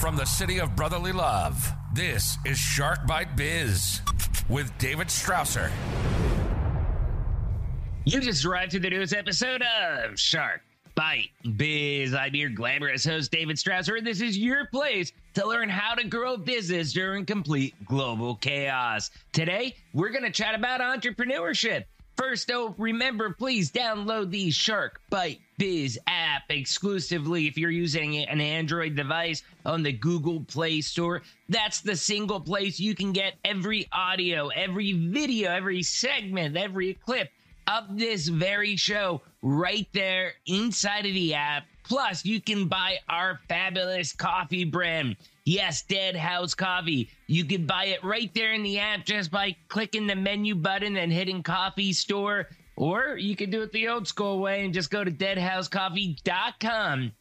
[0.00, 4.00] From the city of brotherly love, this is Shark Bite Biz
[4.48, 5.70] with David Strausser.
[8.06, 10.62] You just arrived to the newest episode of Shark
[10.94, 12.14] Bite Biz.
[12.14, 16.08] I'm your glamorous host, David Strausser, and this is your place to learn how to
[16.08, 19.10] grow business during complete global chaos.
[19.32, 21.84] Today, we're going to chat about entrepreneurship.
[22.16, 28.40] First, though, remember, please download the Shark Bite Biz app exclusively if you're using an
[28.40, 31.20] Android device on the Google Play Store.
[31.50, 37.28] That's the single place you can get every audio, every video, every segment, every clip
[37.66, 41.66] of this very show right there inside of the app.
[41.84, 45.14] Plus, you can buy our fabulous coffee brand.
[45.44, 47.10] Yes, Dead House Coffee.
[47.26, 50.96] You can buy it right there in the app just by clicking the menu button
[50.96, 52.48] and hitting coffee store.
[52.80, 57.12] Or you can do it the old school way and just go to deadhousecoffee.com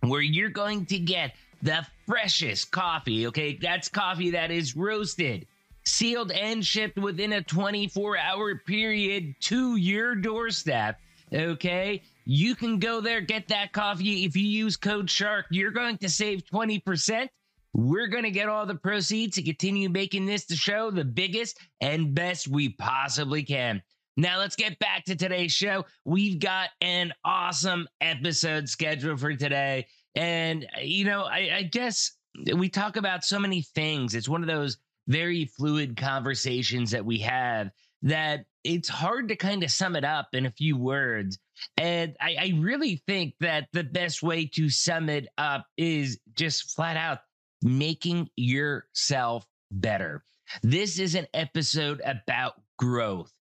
[0.00, 3.28] where you're going to get the freshest coffee.
[3.28, 5.46] Okay, that's coffee that is roasted,
[5.84, 10.98] sealed, and shipped within a 24 hour period to your doorstep.
[11.32, 14.24] Okay, you can go there, get that coffee.
[14.24, 17.28] If you use code SHARK, you're going to save 20%.
[17.72, 21.60] We're going to get all the proceeds to continue making this the show the biggest
[21.80, 23.80] and best we possibly can.
[24.16, 25.84] Now, let's get back to today's show.
[26.04, 29.86] We've got an awesome episode scheduled for today.
[30.14, 32.12] And, you know, I, I guess
[32.54, 34.14] we talk about so many things.
[34.14, 37.70] It's one of those very fluid conversations that we have
[38.02, 41.38] that it's hard to kind of sum it up in a few words.
[41.76, 46.74] And I, I really think that the best way to sum it up is just
[46.74, 47.18] flat out
[47.62, 50.24] making yourself better.
[50.62, 53.32] This is an episode about growth.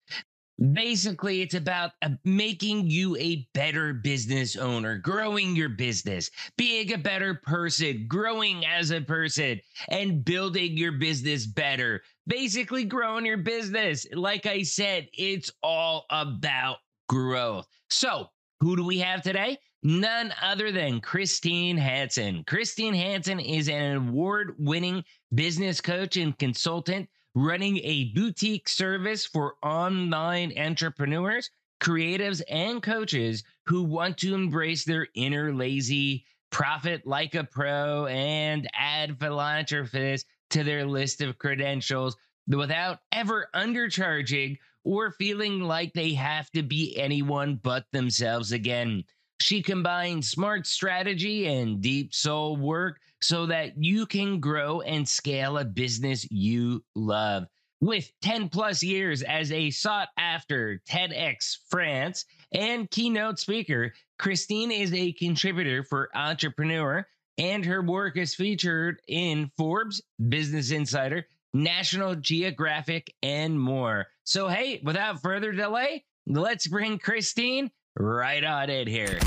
[0.70, 6.98] Basically, it's about uh, making you a better business owner, growing your business, being a
[6.98, 12.02] better person, growing as a person, and building your business better.
[12.28, 14.06] Basically, growing your business.
[14.12, 16.78] Like I said, it's all about
[17.08, 17.66] growth.
[17.90, 18.28] So,
[18.60, 19.58] who do we have today?
[19.82, 22.44] None other than Christine Hansen.
[22.46, 25.02] Christine Hansen is an award winning
[25.34, 31.50] business coach and consultant running a boutique service for online entrepreneurs,
[31.80, 38.68] creatives, and coaches who want to embrace their inner lazy, profit like a pro, and
[38.74, 42.16] add philanthropist to their list of credentials
[42.46, 49.04] without ever undercharging or feeling like they have to be anyone but themselves again.
[49.40, 55.58] She combines smart strategy and deep soul work so that you can grow and scale
[55.58, 57.44] a business you love.
[57.80, 64.92] With 10 plus years as a sought after TEDx France and keynote speaker, Christine is
[64.92, 67.04] a contributor for Entrepreneur,
[67.38, 74.06] and her work is featured in Forbes, Business Insider, National Geographic, and more.
[74.24, 79.18] So, hey, without further delay, let's bring Christine right on in here.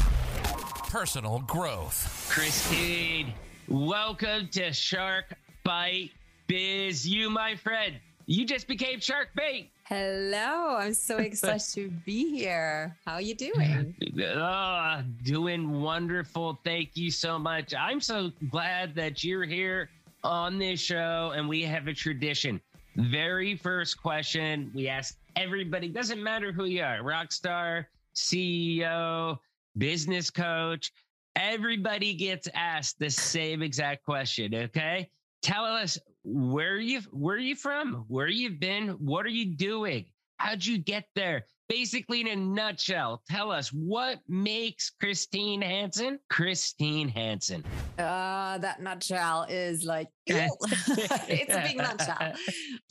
[0.90, 2.30] Personal growth.
[2.32, 3.34] Christine,
[3.68, 5.34] welcome to Shark
[5.64, 6.12] Bite
[6.48, 7.08] Biz.
[7.08, 7.96] You, my friend,
[8.26, 9.72] you just became Shark Bait.
[9.84, 12.96] Hello, I'm so excited to be here.
[13.06, 13.96] How are you doing?
[14.20, 16.60] Oh, doing wonderful.
[16.64, 17.74] Thank you so much.
[17.74, 19.90] I'm so glad that you're here
[20.24, 22.60] on this show and we have a tradition.
[22.96, 29.38] Very first question we ask everybody, doesn't matter who you are, rock star, CEO,
[29.78, 30.92] business coach,
[31.36, 34.54] everybody gets asked the same exact question.
[34.56, 35.10] Okay.
[35.42, 38.06] Tell us where you where are you from?
[38.08, 38.90] Where you've been?
[38.90, 40.06] What are you doing?
[40.38, 41.46] How'd you get there?
[41.68, 47.64] Basically, in a nutshell, tell us what makes Christine Hansen Christine Hansen.
[47.98, 52.34] Uh, that nutshell is like it's a big nutshell.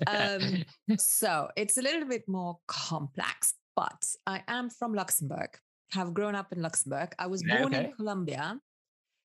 [0.07, 0.65] Um,
[0.99, 5.59] so it's a little bit more complex, but I am from Luxembourg
[5.95, 7.15] have grown up in Luxembourg.
[7.19, 7.87] I was born okay.
[7.87, 8.59] in Colombia,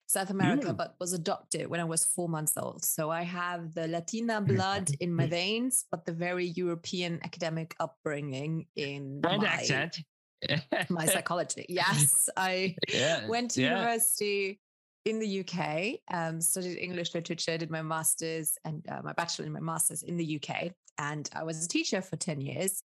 [0.08, 0.78] South America, mm.
[0.78, 2.86] but was adopted when I was four months old.
[2.86, 8.68] So I have the Latina blood in my veins, but the very European academic upbringing
[8.76, 10.00] in and my, accent.
[10.90, 11.66] my psychology.
[11.68, 13.28] Yes, I yeah.
[13.28, 13.78] went to yeah.
[13.78, 14.60] university
[15.06, 19.54] in the UK, um, studied English literature, did my master's and uh, my bachelor and
[19.54, 20.72] my master's in the UK.
[20.98, 22.84] And I was a teacher for 10 years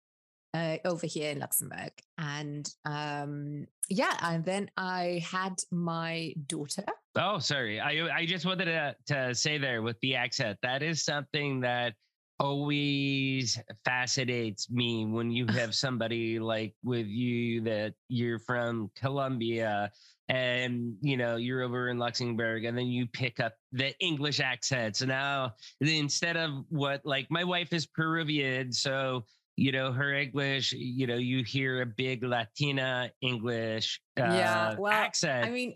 [0.54, 1.92] uh, over here in Luxembourg.
[2.18, 6.84] And um, yeah, and then I had my daughter.
[7.16, 7.80] Oh, sorry.
[7.80, 10.58] I I just wanted to to say there with the accent.
[10.62, 11.94] That is something that
[12.40, 19.92] always fascinates me when you have somebody like with you that you're from Colombia
[20.28, 24.96] and you know you're over in Luxembourg, and then you pick up the English accent.
[24.96, 29.24] So now instead of what like my wife is Peruvian, so
[29.56, 34.92] you know her english you know you hear a big latina english uh, yeah well
[34.92, 35.74] accent i mean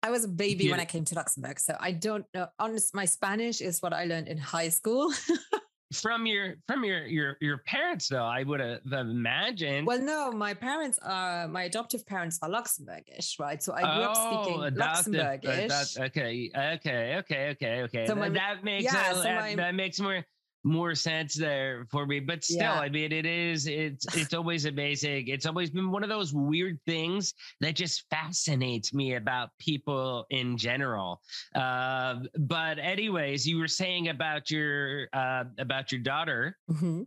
[0.00, 0.70] I was a baby yeah.
[0.70, 2.46] when I came to Luxembourg, so I don't know.
[2.60, 5.12] Honest, my Spanish is what I learned in high school.
[5.92, 10.52] from your from your your your parents though i would have imagined well no my
[10.52, 15.14] parents are my adoptive parents are luxembourgish right so i grew oh, up speaking adoptive,
[15.14, 19.54] luxembourgish adoptive, okay okay okay okay okay so my, that makes yeah, a, so my,
[19.54, 20.22] that makes more
[20.68, 22.80] more sense there for me but still yeah.
[22.80, 26.78] i mean it is it's it's always amazing it's always been one of those weird
[26.86, 31.20] things that just fascinates me about people in general
[31.54, 37.02] uh, but anyways you were saying about your uh, about your daughter mm-hmm.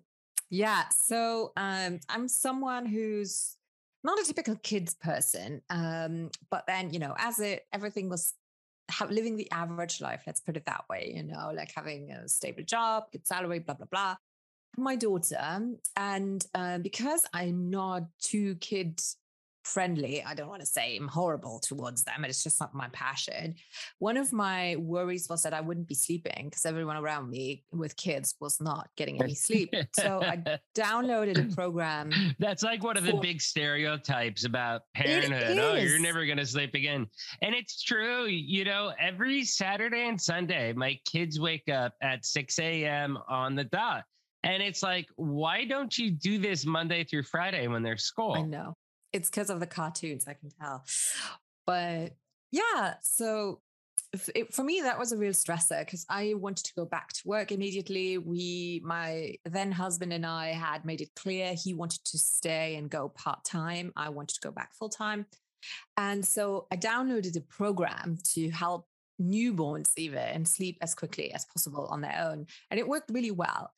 [0.50, 3.58] yeah so um, i'm someone who's
[4.04, 8.34] not a typical kids person um, but then you know as it everything was
[9.10, 12.64] living the average life, let's put it that way, you know, like having a stable
[12.64, 14.16] job, good salary, blah, blah, blah.
[14.78, 15.60] My daughter,
[15.98, 19.02] and uh, because I'm not too kid
[19.64, 23.56] friendly, I don't want to say I'm horrible towards them, it's just not my passion.
[24.00, 27.96] One of my worries was that I wouldn't be sleeping because everyone around me with
[27.96, 29.74] kids was not getting any sleep.
[29.96, 32.12] so I downloaded a program.
[32.40, 35.58] That's like one of the big stereotypes about parenthood.
[35.58, 37.08] Oh, you're never going to sleep again.
[37.42, 38.26] And it's true.
[38.26, 43.18] You know, every Saturday and Sunday, my kids wake up at 6 a.m.
[43.28, 44.04] on the dot.
[44.44, 48.34] And it's like, why don't you do this Monday through Friday when there's school?
[48.34, 48.76] I know
[49.14, 50.84] it's because of the cartoons, I can tell.
[51.66, 52.14] But
[52.52, 53.62] yeah, so
[54.36, 57.22] it, for me that was a real stressor because I wanted to go back to
[57.26, 58.18] work immediately.
[58.18, 62.90] We, my then husband and I, had made it clear he wanted to stay and
[62.90, 63.94] go part time.
[63.96, 65.26] I wanted to go back full time,
[65.98, 68.88] and so I downloaded a program to help
[69.22, 73.32] newborns even and sleep as quickly as possible on their own, and it worked really
[73.32, 73.72] well.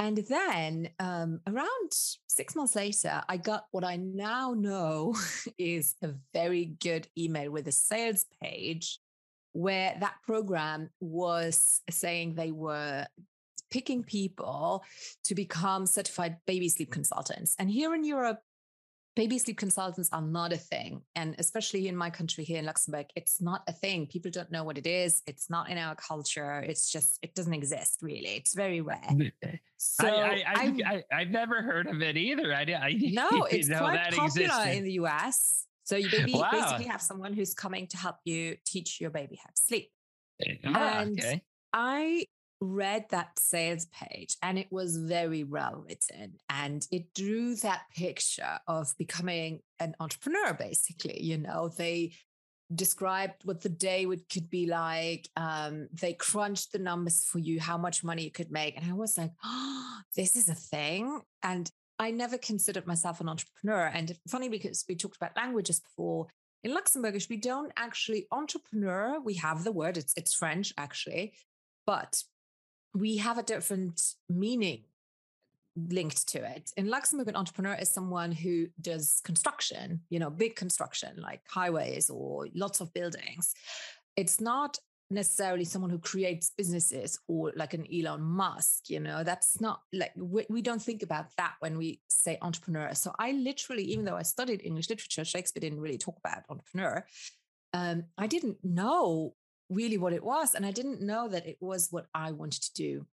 [0.00, 1.92] And then um, around
[2.28, 5.16] six months later, I got what I now know
[5.58, 9.00] is a very good email with a sales page
[9.52, 13.06] where that program was saying they were
[13.70, 14.84] picking people
[15.24, 17.54] to become certified baby sleep consultants.
[17.58, 18.38] And here in Europe,
[19.18, 21.02] baby sleep consultants are not a thing.
[21.16, 24.06] And especially in my country here in Luxembourg, it's not a thing.
[24.06, 25.22] People don't know what it is.
[25.26, 26.60] It's not in our culture.
[26.60, 28.36] It's just, it doesn't exist really.
[28.36, 29.32] It's very rare.
[29.76, 32.54] So I, I, I, have never heard of it either.
[32.54, 34.76] I, I No, it's quite popular existed.
[34.76, 35.66] in the US.
[35.82, 36.50] So you baby, wow.
[36.52, 39.90] basically have someone who's coming to help you teach your baby how to sleep.
[40.64, 41.42] Ah, and okay.
[41.72, 42.24] I
[42.60, 48.58] read that sales page and it was very well written and it drew that picture
[48.66, 52.12] of becoming an entrepreneur basically you know they
[52.74, 57.60] described what the day would could be like um, they crunched the numbers for you
[57.60, 61.20] how much money you could make and i was like oh this is a thing
[61.44, 66.26] and i never considered myself an entrepreneur and funny because we talked about languages before
[66.64, 69.20] in Luxembourgish, we don't actually entrepreneur.
[69.20, 71.34] We have the word; it's it's French actually,
[71.86, 72.20] but
[72.94, 74.84] we have a different meaning
[75.76, 76.72] linked to it.
[76.76, 82.10] In Luxembourg, an entrepreneur is someone who does construction, you know, big construction like highways
[82.10, 83.54] or lots of buildings.
[84.16, 84.78] It's not
[85.10, 90.12] necessarily someone who creates businesses or like an Elon Musk, you know, that's not like
[90.16, 92.92] we, we don't think about that when we say entrepreneur.
[92.94, 97.06] So I literally, even though I studied English literature, Shakespeare didn't really talk about entrepreneur.
[97.72, 99.34] Um, I didn't know
[99.70, 100.54] really what it was.
[100.54, 103.06] And I didn't know that it was what I wanted to do.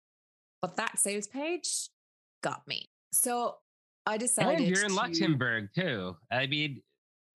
[0.62, 1.88] But that sales page
[2.42, 2.88] got me.
[3.12, 3.56] So
[4.06, 4.58] I decided.
[4.60, 4.94] And you're in to...
[4.94, 6.16] Luxembourg too.
[6.30, 6.82] I mean,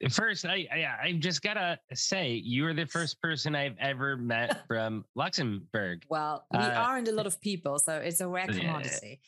[0.10, 4.66] first, I, I I just gotta say you are the first person I've ever met
[4.68, 6.04] from Luxembourg.
[6.10, 9.20] Well, we uh, aren't a lot of people, so it's a rare commodity.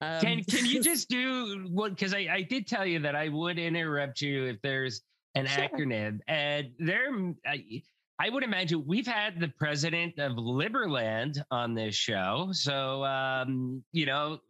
[0.00, 1.90] Um, can can you just do what?
[1.90, 5.02] Because I I did tell you that I would interrupt you if there's
[5.34, 5.64] an sure.
[5.64, 7.08] acronym, and there.
[7.46, 7.82] I,
[8.20, 12.48] I would imagine we've had the president of Liberland on this show.
[12.50, 14.40] So, um, you know,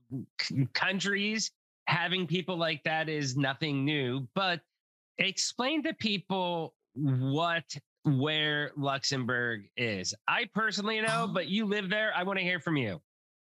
[0.41, 1.51] c- countries
[1.87, 4.27] having people like that is nothing new.
[4.35, 4.61] But
[5.19, 7.65] explain to people what,
[8.05, 10.15] where Luxembourg is.
[10.27, 11.33] I personally know, oh.
[11.33, 12.11] but you live there.
[12.17, 13.03] I want to hear from you.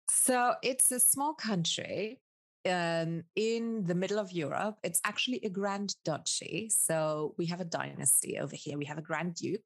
[0.08, 2.20] So, it's a small country
[2.70, 4.78] um, in the middle of Europe.
[4.84, 6.70] It's actually a grand duchy.
[6.70, 8.78] So, we have a dynasty over here.
[8.78, 9.62] We have a grand duke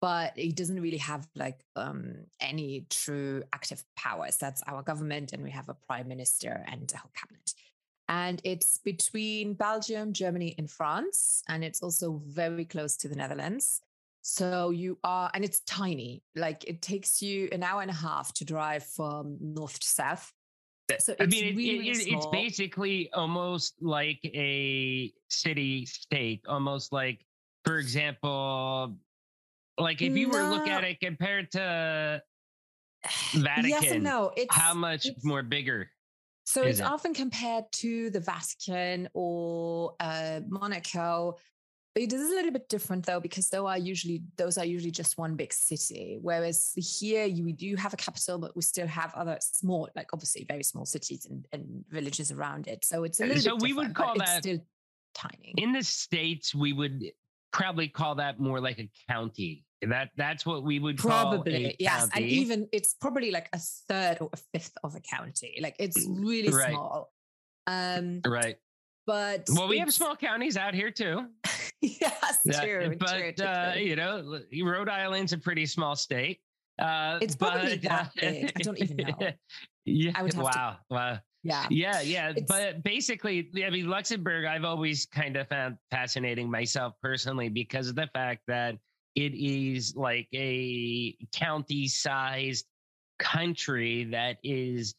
[0.00, 4.36] but it doesn't really have like um, any true active powers.
[4.36, 7.52] That's our government, and we have a prime minister and a whole cabinet.
[8.08, 13.80] and it's between Belgium, Germany, and France, and it's also very close to the Netherlands.
[14.22, 16.22] So you are, and it's tiny.
[16.34, 20.32] Like it takes you an hour and a half to drive from north to south.
[20.98, 27.24] So I mean, it, really it, it's basically almost like a city state, almost like,
[27.64, 28.96] for example,
[29.78, 30.32] like if you no.
[30.32, 32.22] were to look at it compared to
[33.34, 34.32] Vatican, yes and no.
[34.36, 35.90] It's, how much it's, more bigger?
[36.44, 36.84] So it's it?
[36.84, 41.36] often compared to the Vatican or uh, Monaco.
[41.94, 44.90] But it is a little bit different though, because those are usually those are usually
[44.90, 46.18] just one big city.
[46.20, 50.08] Whereas here you, we do have a capital, but we still have other small, like
[50.12, 52.84] obviously very small cities and, and villages around it.
[52.84, 54.58] So it's a little so we would call that still
[55.14, 55.54] tiny.
[55.56, 57.04] In the states, we would
[57.52, 59.64] probably call that more like a county.
[59.82, 64.28] That that's what we would probably yes, and even it's probably like a third or
[64.32, 65.58] a fifth of a county.
[65.60, 66.70] Like it's really right.
[66.70, 67.12] small.
[67.68, 68.56] Um, right.
[69.06, 71.26] But well, we have small counties out here too.
[71.80, 72.96] yes, yeah, true.
[72.98, 76.40] But true, true, uh, you know, Rhode Island's a pretty small state.
[76.78, 78.52] Uh, it's probably but, that big.
[78.56, 79.28] I don't even know.
[79.90, 80.20] Yeah.
[80.20, 80.28] wow.
[80.28, 81.18] To, wow.
[81.42, 81.66] Yeah.
[81.70, 82.02] Yeah.
[82.02, 82.32] Yeah.
[82.36, 87.88] It's, but basically, I mean, Luxembourg, I've always kind of found fascinating myself personally because
[87.88, 88.76] of the fact that
[89.18, 92.66] it is like a county sized
[93.18, 94.94] country that is,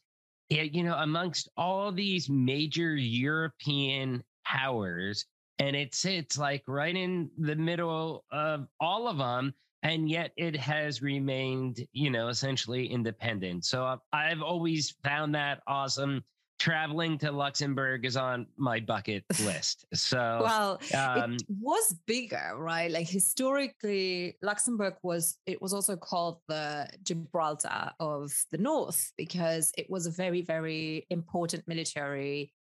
[0.50, 5.24] eh, you know, amongst all these major European powers.
[5.58, 9.54] And it sits like right in the middle of all of them.
[9.82, 13.64] And yet it has remained, you know, essentially independent.
[13.64, 16.22] So I've always found that awesome
[16.60, 19.86] traveling to Luxembourg is on my bucket list.
[19.94, 22.90] So, well, um, it was bigger, right?
[22.90, 29.88] Like historically, Luxembourg was, it was also called the Gibraltar of the North because it
[29.88, 32.52] was a very, very important military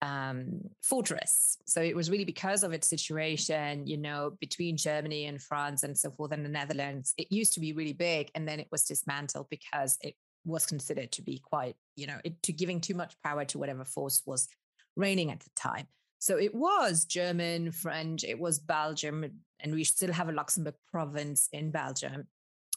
[0.00, 1.58] um, fortress.
[1.66, 5.98] So it was really because of its situation, you know, between Germany and France and
[5.98, 7.12] so forth and the Netherlands.
[7.18, 11.12] It used to be really big and then it was dismantled because it was considered
[11.12, 14.48] to be quite, you know, it, to giving too much power to whatever force was
[14.96, 15.86] reigning at the time.
[16.18, 19.24] So it was German, French, it was Belgium,
[19.60, 22.26] and we still have a Luxembourg province in Belgium.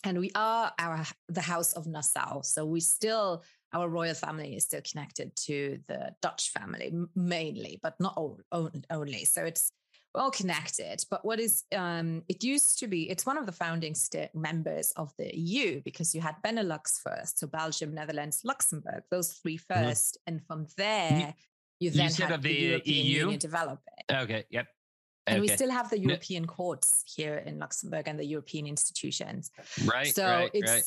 [0.06, 2.42] And we are our the House of Nassau.
[2.42, 3.44] So we still
[3.74, 9.26] our royal family is still connected to the Dutch family mainly, but not all, only.
[9.26, 9.72] So it's
[10.16, 11.04] all connected.
[11.10, 13.10] But what is um, it used to be?
[13.10, 17.40] It's one of the founding st- members of the EU because you had Benelux first,
[17.40, 20.36] so Belgium, Netherlands, Luxembourg, those three first, mm-hmm.
[20.36, 20.38] mm-hmm.
[20.38, 21.34] and from there
[21.80, 23.20] you, you then had the, the European EU?
[23.20, 24.16] Union develop it.
[24.16, 24.46] Okay.
[24.50, 24.68] Yep.
[25.26, 26.48] And we still have the European no.
[26.48, 29.52] courts here in Luxembourg and the European institutions.
[29.86, 30.14] Right.
[30.14, 30.84] So right, it's right.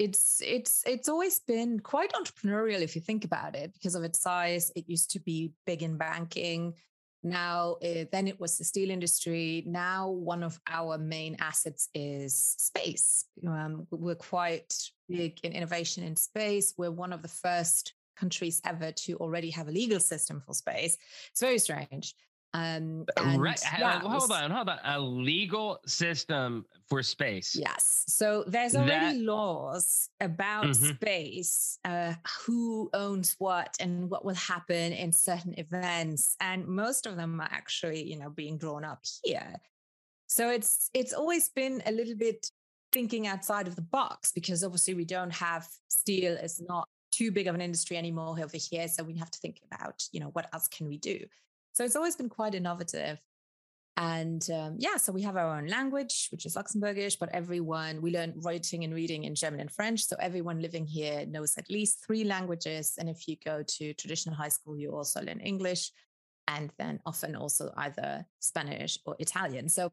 [0.00, 4.20] it's it's it's always been quite entrepreneurial if you think about it because of its
[4.20, 4.72] size.
[4.74, 6.74] It used to be big in banking.
[7.22, 9.64] Now, uh, then it was the steel industry.
[9.66, 13.24] Now, one of our main assets is space.
[13.46, 14.72] Um, we're quite
[15.08, 16.74] big in innovation in space.
[16.76, 20.96] We're one of the first countries ever to already have a legal system for space.
[21.30, 22.14] It's very strange.
[22.54, 23.60] Um, uh, and, right.
[23.78, 24.78] Yeah, hold on, hold on.
[24.84, 27.54] A legal system for space.
[27.54, 28.04] Yes.
[28.08, 29.24] So there's already that...
[29.24, 30.94] laws about mm-hmm.
[30.94, 36.36] space, uh, who owns what and what will happen in certain events.
[36.40, 39.60] And most of them are actually, you know, being drawn up here.
[40.26, 42.50] So it's it's always been a little bit
[42.92, 47.46] thinking outside of the box because obviously we don't have steel is not too big
[47.46, 48.88] of an industry anymore over here.
[48.88, 51.18] So we have to think about, you know, what else can we do?
[51.72, 53.20] So it's always been quite innovative.
[53.96, 58.12] And um, yeah, so we have our own language, which is Luxembourgish, but everyone, we
[58.12, 60.04] learn writing and reading in German and French.
[60.04, 62.94] So everyone living here knows at least three languages.
[62.96, 65.90] And if you go to traditional high school, you also learn English
[66.46, 69.68] and then often also either Spanish or Italian.
[69.68, 69.90] So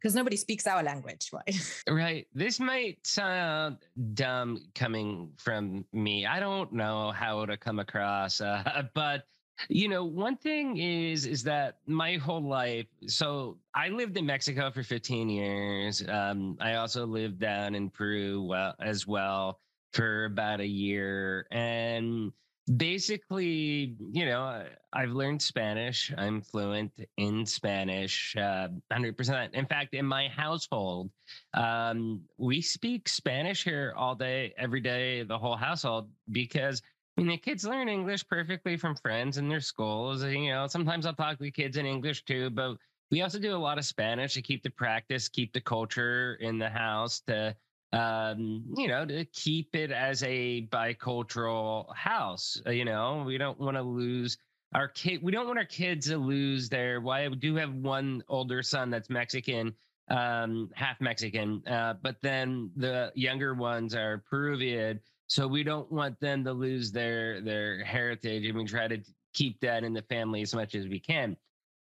[0.00, 1.82] because nobody speaks our language, right?
[1.88, 2.26] Right.
[2.34, 3.78] This might sound
[4.12, 6.26] dumb coming from me.
[6.26, 9.24] I don't know how to come across, uh, but
[9.68, 12.86] you know, one thing is is that my whole life.
[13.06, 16.02] So I lived in Mexico for 15 years.
[16.08, 19.60] Um, I also lived down in Peru well, as well
[19.92, 22.32] for about a year, and
[22.76, 26.12] basically, you know, I've learned Spanish.
[26.16, 29.54] I'm fluent in Spanish, uh, 100%.
[29.54, 31.10] In fact, in my household,
[31.52, 36.80] um, we speak Spanish here all day, every day, the whole household, because
[37.16, 40.24] I mean, the kids learn English perfectly from friends in their schools.
[40.24, 42.76] You know, sometimes I'll talk to kids in English too, but
[43.10, 46.58] we also do a lot of Spanish to keep the practice, keep the culture in
[46.58, 47.54] the house, to
[47.92, 52.60] um, you know, to keep it as a bicultural house.
[52.66, 54.36] Uh, you know, we don't want to lose
[54.74, 58.22] our kid we don't want our kids to lose their why we do have one
[58.28, 59.72] older son that's mexican
[60.08, 66.18] um half mexican uh but then the younger ones are peruvian so we don't want
[66.20, 68.98] them to lose their their heritage and we try to
[69.32, 71.36] keep that in the family as much as we can.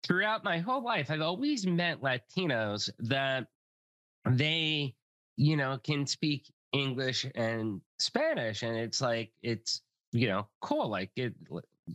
[0.03, 3.47] Throughout my whole life i've always met latinos that
[4.25, 4.95] they
[5.37, 9.81] you know can speak english and spanish and it's like it's
[10.11, 11.33] you know cool like it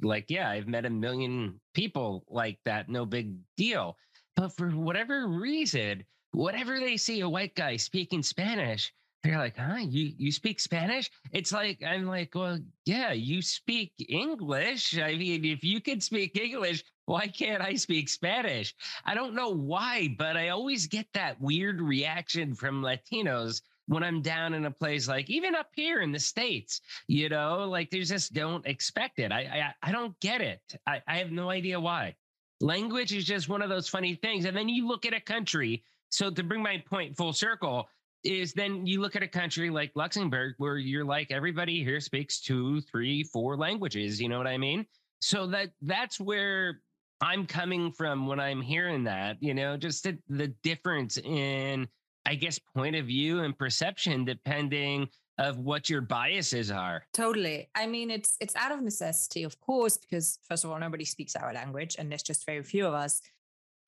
[0.02, 3.96] like yeah i've met a million people like that no big deal.
[4.34, 8.92] But for whatever reason whatever they see a white guy speaking spanish
[9.26, 13.92] they're like huh you you speak spanish it's like i'm like well yeah you speak
[14.08, 19.34] english i mean if you can speak english why can't i speak spanish i don't
[19.34, 24.66] know why but i always get that weird reaction from latinos when I'm down in
[24.66, 28.66] a place like even up here in the States, you know, like they just don't
[28.66, 29.30] expect it.
[29.30, 30.60] I I, I don't get it.
[30.86, 32.16] I, I have no idea why.
[32.60, 34.44] Language is just one of those funny things.
[34.44, 35.84] And then you look at a country.
[36.08, 37.88] So to bring my point full circle,
[38.26, 42.40] is then you look at a country like Luxembourg where you're like everybody here speaks
[42.40, 44.20] two, three, four languages.
[44.20, 44.84] You know what I mean?
[45.20, 46.80] So that that's where
[47.20, 51.88] I'm coming from when I'm hearing that, you know, just the, the difference in
[52.26, 57.06] I guess, point of view and perception depending of what your biases are.
[57.12, 57.68] Totally.
[57.74, 61.36] I mean, it's it's out of necessity, of course, because first of all, nobody speaks
[61.36, 63.22] our language, and there's just very few of us.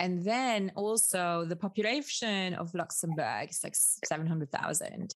[0.00, 5.14] And then also the population of Luxembourg is like seven hundred thousand,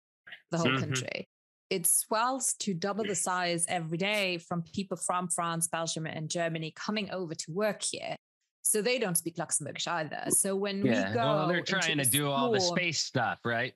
[0.51, 0.81] the whole mm-hmm.
[0.81, 1.29] country.
[1.71, 6.73] It swells to double the size every day from people from France, Belgium, and Germany
[6.77, 8.17] coming over to work here.
[8.65, 10.25] So they don't speak Luxembourgish either.
[10.29, 11.09] So when yeah.
[11.09, 13.73] we go, well, they're trying to do all the space stuff, right?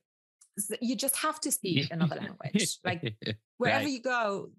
[0.81, 2.79] You just have to speak another language.
[2.85, 3.15] Like
[3.59, 3.93] wherever right.
[3.93, 4.51] you go,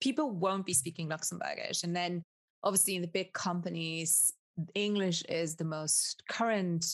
[0.00, 1.84] people won't be speaking Luxembourgish.
[1.84, 2.22] And then
[2.62, 4.32] obviously in the big companies,
[4.74, 6.84] English is the most current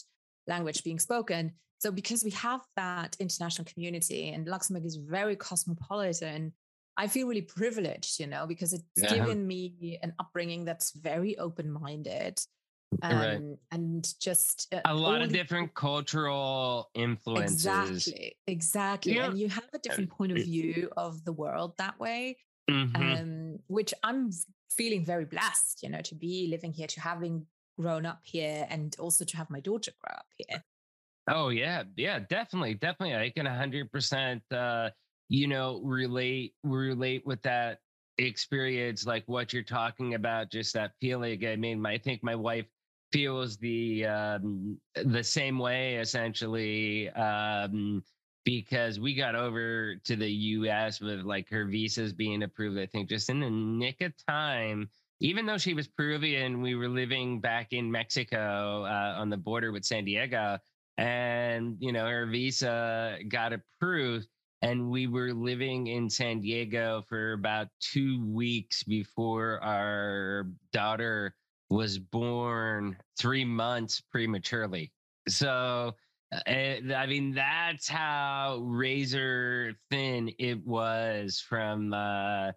[0.47, 1.53] language being spoken.
[1.79, 6.53] So because we have that international community and Luxembourg is very cosmopolitan,
[6.97, 9.15] I feel really privileged, you know, because it's yeah.
[9.15, 12.41] given me an upbringing that's very open minded.
[13.03, 13.41] Um, right.
[13.73, 17.67] and just uh, a lot of the, different cultural influences.
[18.07, 19.15] Exactly, exactly.
[19.17, 19.27] Yeah.
[19.27, 22.37] And you have a different point of view of the world that way,
[22.71, 22.95] mm-hmm.
[22.95, 24.31] um, which I'm
[24.71, 27.47] feeling very blessed, you know, to be living here, to having
[27.79, 30.65] grown up here, and also to have my daughter grow up here.
[31.29, 33.17] Oh yeah, yeah, definitely, definitely.
[33.17, 34.91] I can hundred percent uh,
[35.29, 37.79] you know relate relate with that
[38.19, 42.65] experience like what you're talking about just that feeling i mean i think my wife
[43.13, 48.05] feels the um the same way essentially um
[48.45, 53.09] because we got over to the US with like her visas being approved I think
[53.09, 57.73] just in the nick of time even though she was Peruvian we were living back
[57.73, 60.59] in Mexico uh, on the border with San Diego
[60.97, 64.29] and you know her visa got approved
[64.65, 71.35] and we were living in San Diego for about two weeks before our daughter
[71.69, 74.91] was born three months prematurely.
[75.29, 75.95] So,
[76.33, 82.53] uh, I mean, that's how razor thin it was from uh,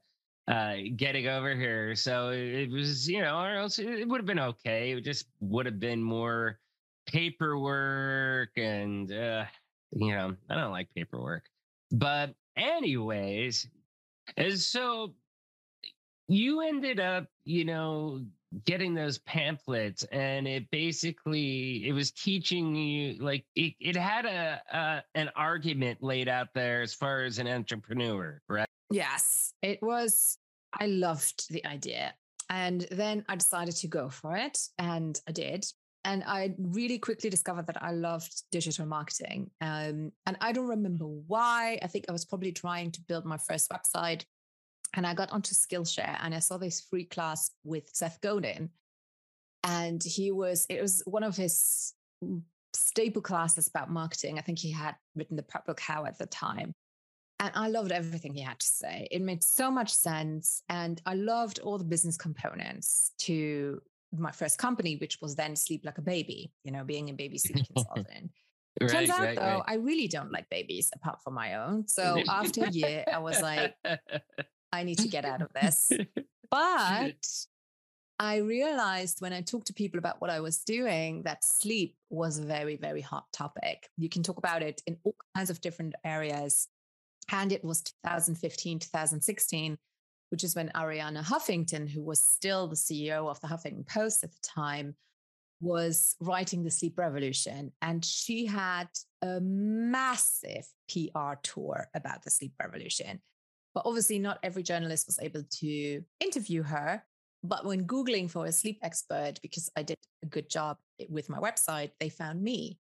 [0.47, 1.95] uh, getting over here.
[1.95, 4.91] So it was, you know, or else it would have been okay.
[4.91, 6.59] It just would have been more
[7.05, 9.45] paperwork and, uh,
[9.91, 11.45] you know, I don't like paperwork.
[11.91, 13.67] But anyways,
[14.35, 15.13] and so
[16.27, 18.21] you ended up, you know,
[18.65, 24.61] getting those pamphlets and it basically it was teaching you like it, it had a,
[24.71, 30.37] a an argument laid out there as far as an entrepreneur right yes it was
[30.79, 32.13] i loved the idea
[32.49, 35.65] and then i decided to go for it and i did
[36.07, 39.51] and I really quickly discovered that I loved digital marketing.
[39.59, 41.79] Um, and I don't remember why.
[41.83, 44.23] I think I was probably trying to build my first website.
[44.93, 48.69] And I got onto Skillshare and I saw this free class with Seth Godin.
[49.65, 51.93] And he was, it was one of his
[52.73, 54.39] staple classes about marketing.
[54.39, 56.71] I think he had written the Purple Cow at the time.
[57.39, 59.07] And I loved everything he had to say.
[59.11, 60.63] It made so much sense.
[60.69, 63.79] And I loved all the business components to
[64.17, 67.37] my first company, which was then Sleep Like a Baby, you know, being a baby
[67.37, 68.31] sleep consultant.
[68.81, 69.63] right, Turns out, right, though, right.
[69.67, 71.87] I really don't like babies apart from my own.
[71.87, 73.75] So after a year, I was like,
[74.71, 75.91] I need to get out of this.
[76.49, 77.25] But
[78.19, 82.39] I realized when I talked to people about what I was doing that sleep was
[82.39, 83.89] a very, very hot topic.
[83.97, 86.67] You can talk about it in all kinds of different areas.
[87.31, 89.77] And it was 2015, 2016
[90.29, 94.31] which is when Arianna Huffington, who was still the CEO of the Huffington Post at
[94.31, 94.95] the time,
[95.61, 97.71] was writing The Sleep Revolution.
[97.81, 98.89] And she had
[99.21, 103.21] a massive PR tour about the sleep revolution.
[103.73, 107.03] But obviously, not every journalist was able to interview her.
[107.43, 110.77] But when Googling for a sleep expert, because I did a good job
[111.09, 112.79] with my website, they found me.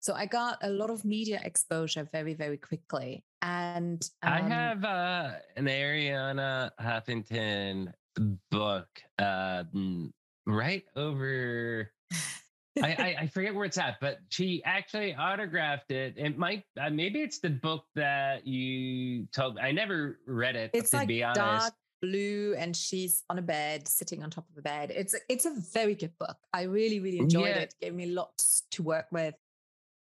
[0.00, 3.22] So I got a lot of media exposure very, very quickly.
[3.42, 7.92] And um, I have uh, an Arianna Huffington
[8.50, 9.64] book uh,
[10.46, 11.90] right over.
[12.82, 16.14] I, I, I, forget where it's at, but she actually autographed it.
[16.16, 19.58] It might, uh, maybe it's the book that you told.
[19.58, 20.70] I never read it.
[20.72, 21.40] It's to like be honest.
[21.40, 24.92] dark blue, and she's on a bed, sitting on top of a bed.
[24.94, 26.36] It's it's a very good book.
[26.52, 27.62] I really, really enjoyed yeah.
[27.62, 27.74] it.
[27.80, 29.34] Gave me lots to work with.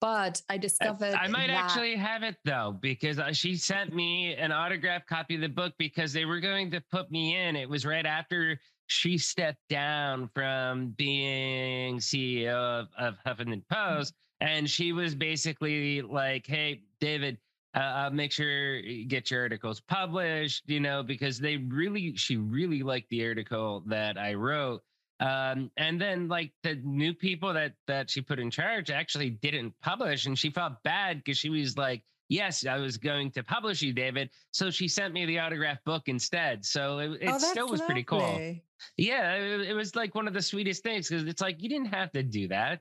[0.03, 1.15] But I discovered.
[1.15, 1.65] I, I might that...
[1.65, 5.75] actually have it though, because uh, she sent me an autographed copy of the book
[5.79, 7.55] because they were going to put me in.
[7.55, 14.15] It was right after she stepped down from being CEO of, of Huffington Post.
[14.41, 17.39] And she was basically like, hey, David,
[17.77, 22.39] uh, uh, make sure you get your articles published, you know, because they really, she
[22.39, 24.83] really liked the article that I wrote.
[25.23, 29.73] Um, and then like the new people that that she put in charge actually didn't
[29.81, 33.83] publish, and she felt bad because she was like, "Yes, I was going to publish
[33.83, 36.65] you, David." So she sent me the autograph book instead.
[36.65, 37.87] So it, it oh, still was lovely.
[37.87, 38.57] pretty cool.
[38.97, 41.95] Yeah, it, it, was like one of the sweetest things because it's like you didn't
[41.95, 42.81] have to do that,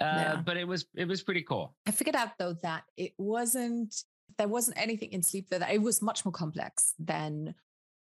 [0.00, 0.42] uh, yeah.
[0.44, 1.74] but it was it was pretty cool.
[1.86, 3.94] I figured out though that it wasn't
[4.38, 7.54] there wasn't anything in sleep that it was much more complex than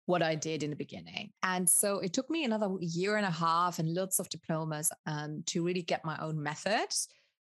[0.09, 1.31] what I did in the beginning.
[1.42, 5.42] And so it took me another year and a half and lots of diplomas um,
[5.47, 6.88] to really get my own method,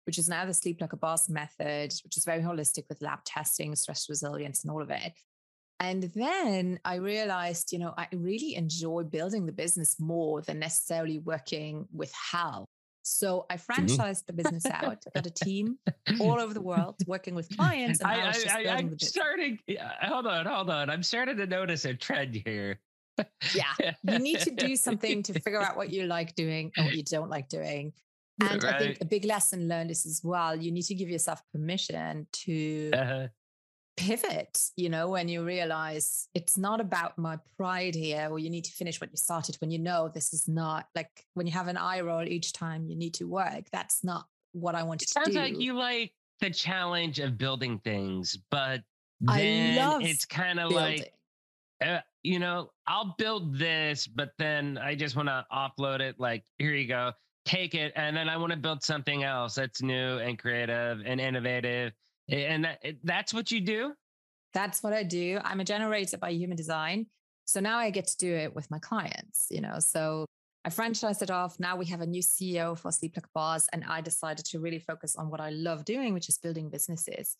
[0.05, 3.19] which is now the Sleep Like a Boss method, which is very holistic with lab
[3.23, 5.13] testing, stress resilience, and all of it.
[5.79, 11.19] And then I realized, you know, I really enjoy building the business more than necessarily
[11.19, 12.65] working with Hal.
[13.07, 13.71] So I mm-hmm.
[13.71, 14.25] franchised mm-hmm.
[14.27, 15.77] the business out, got a team
[16.19, 18.01] all over the world working with clients.
[18.01, 19.59] And I, I, I, am starting.
[20.01, 20.89] Hold on, hold on.
[20.89, 22.79] I'm starting to notice a trend here.
[23.55, 26.95] yeah, you need to do something to figure out what you like doing and what
[26.95, 27.93] you don't like doing.
[28.41, 28.75] And right.
[28.75, 30.55] I think a big lesson learned is as well.
[30.55, 33.27] You need to give yourself permission to uh-huh
[33.97, 38.63] pivot, you know, when you realize it's not about my pride here, or you need
[38.65, 41.67] to finish what you started when you know this is not like when you have
[41.67, 43.65] an eye roll each time you need to work.
[43.71, 45.33] That's not what I want to Sounds do.
[45.33, 48.81] Sounds like you like the challenge of building things, but
[49.19, 51.11] then it's kind of like,
[51.83, 56.19] uh, you know, I'll build this, but then I just want to offload it.
[56.19, 57.13] Like, here you go,
[57.45, 57.93] take it.
[57.95, 61.93] And then I want to build something else that's new and creative and innovative
[62.29, 63.93] and that, that's what you do?
[64.53, 65.39] That's what I do.
[65.43, 67.07] I'm a generator by human design.
[67.45, 69.79] So now I get to do it with my clients, you know.
[69.79, 70.25] So
[70.65, 71.59] I franchised it off.
[71.59, 74.79] Now we have a new CEO for Sleep Like Boss, and I decided to really
[74.79, 77.37] focus on what I love doing, which is building businesses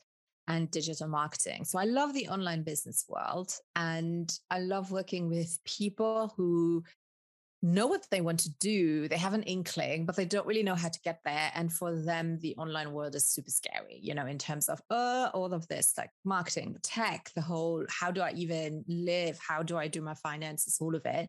[0.48, 1.66] and digital marketing.
[1.66, 6.84] So I love the online business world and I love working with people who
[7.62, 9.08] know what they want to do.
[9.08, 11.52] They have an inkling, but they don't really know how to get there.
[11.56, 15.30] And for them, the online world is super scary, you know, in terms of uh,
[15.34, 19.40] all of this, like marketing, the tech, the whole how do I even live?
[19.46, 20.78] How do I do my finances?
[20.80, 21.28] All of it.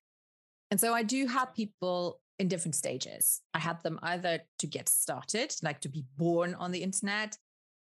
[0.70, 3.40] And so I do have people in different stages.
[3.54, 7.36] I had them either to get started, like to be born on the internet,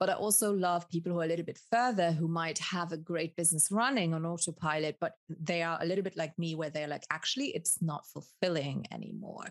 [0.04, 2.98] but I also love people who are a little bit further who might have a
[2.98, 6.90] great business running on autopilot, but they are a little bit like me, where they're
[6.90, 9.46] like, actually, it's not fulfilling anymore.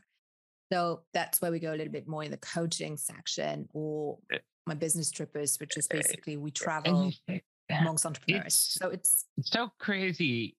[0.70, 4.18] So that's where we go a little bit more in the coaching section or
[4.66, 7.10] my business trippers, which is basically we travel
[7.70, 8.44] amongst entrepreneurs.
[8.44, 10.58] It's, so it's, it's so crazy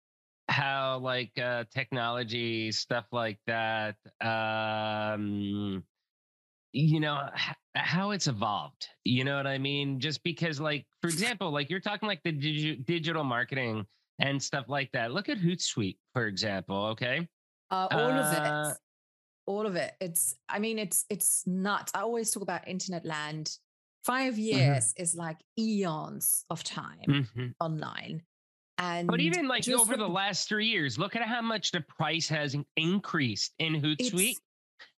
[0.50, 5.82] how like uh technology stuff like that um
[6.74, 7.30] you know
[7.76, 10.00] how it's evolved you know what i mean?
[10.00, 13.86] Just because like for example like you're talking like the digi- digital marketing
[14.20, 15.12] and stuff like that.
[15.12, 17.28] Look at hootsuite for example okay?
[17.72, 18.40] Uh, all uh, of it.
[18.40, 18.74] Uh,
[19.46, 19.94] all of it.
[20.00, 21.92] It's i mean it's it's nuts.
[21.96, 23.58] I always talk about internet land.
[24.04, 24.42] Five mm-hmm.
[24.42, 25.04] years mm-hmm.
[25.04, 27.48] is like eons of time mm-hmm.
[27.60, 28.22] online.
[28.78, 32.28] And but even like over the last three years look at how much the price
[32.30, 34.38] has increased in hootsuite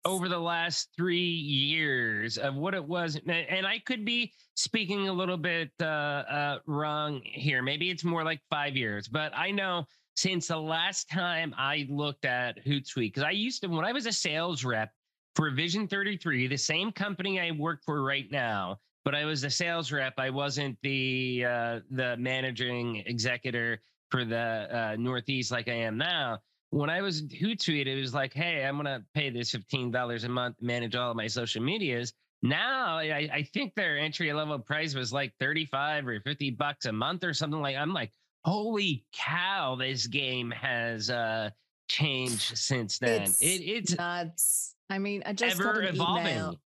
[0.05, 3.19] over the last three years of what it was.
[3.27, 7.63] And I could be speaking a little bit uh, uh, wrong here.
[7.63, 12.25] Maybe it's more like five years, but I know since the last time I looked
[12.25, 14.91] at Hootsuite, because I used to, when I was a sales rep
[15.35, 19.51] for Vision 33, the same company I work for right now, but I was a
[19.51, 20.15] sales rep.
[20.19, 26.39] I wasn't the uh, the managing executive for the uh, Northeast like I am now.
[26.75, 30.29] When I was Hootsuite, it was like, hey, I'm gonna pay this fifteen dollars a
[30.29, 32.13] month, manage all of my social medias.
[32.43, 36.93] Now I, I think their entry level price was like 35 or 50 bucks a
[36.93, 38.11] month or something like I'm like,
[38.45, 41.51] holy cow, this game has uh
[41.89, 43.23] changed since then.
[43.23, 44.75] It's it, it's nuts.
[44.91, 46.27] I mean, I just ever evolving.
[46.27, 46.61] email.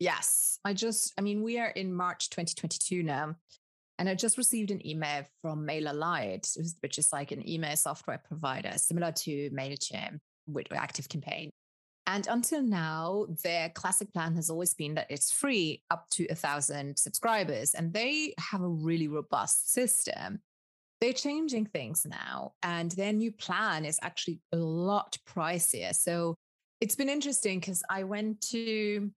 [0.00, 3.36] Yes, I just, I mean, we are in March 2022 now.
[3.98, 8.18] And I just received an email from MailerLite, which- which is like an email software
[8.18, 11.50] provider similar to MailChimp with ActiveCampaign.
[12.06, 16.34] And until now, their classic plan has always been that it's free up to a
[16.34, 20.42] thousand subscribers, and they have a really robust system.
[21.00, 25.94] They're changing things now, and their new plan is actually a lot pricier.
[25.94, 26.34] So
[26.80, 29.10] it's been interesting because I went to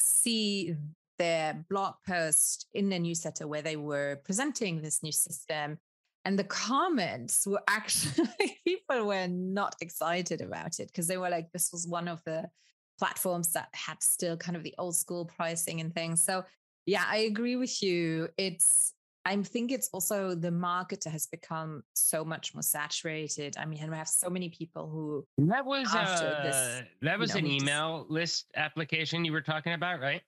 [0.00, 0.74] see
[1.22, 5.78] their blog post in their newsletter where they were presenting this new system.
[6.24, 11.52] And the comments were actually, people were not excited about it because they were like,
[11.52, 12.50] this was one of the
[12.98, 16.24] platforms that had still kind of the old school pricing and things.
[16.24, 16.44] So,
[16.86, 18.28] yeah, I agree with you.
[18.36, 18.92] It's,
[19.24, 23.56] I think it's also the market has become so much more saturated.
[23.56, 27.18] I mean, and we have so many people who That was after uh, this, that
[27.20, 30.22] was know, an email list application you were talking about, right?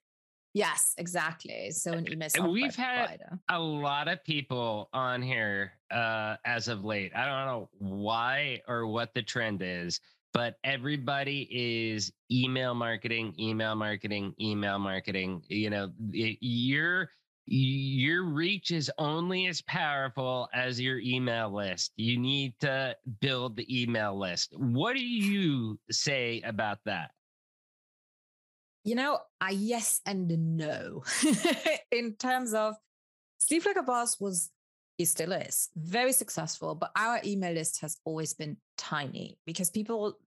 [0.54, 1.72] Yes, exactly.
[1.72, 3.40] So an email we've had- provider.
[3.50, 7.12] A lot of people on here uh, as of late.
[7.14, 10.00] I don't know why or what the trend is,
[10.32, 15.42] but everybody is email marketing, email marketing, email marketing.
[15.48, 17.10] You know, your
[17.46, 21.92] your reach is only as powerful as your email list.
[21.96, 24.54] You need to build the email list.
[24.56, 27.10] What do you say about that?
[28.84, 31.02] You know, I yes and no.
[31.90, 32.74] In terms of
[33.38, 34.50] Sleep Like a Boss was
[34.98, 40.18] it still is very successful, but our email list has always been tiny because people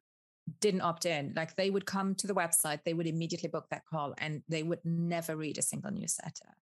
[0.59, 1.33] didn't opt in.
[1.35, 4.63] Like they would come to the website, they would immediately book that call, and they
[4.63, 6.55] would never read a single newsletter.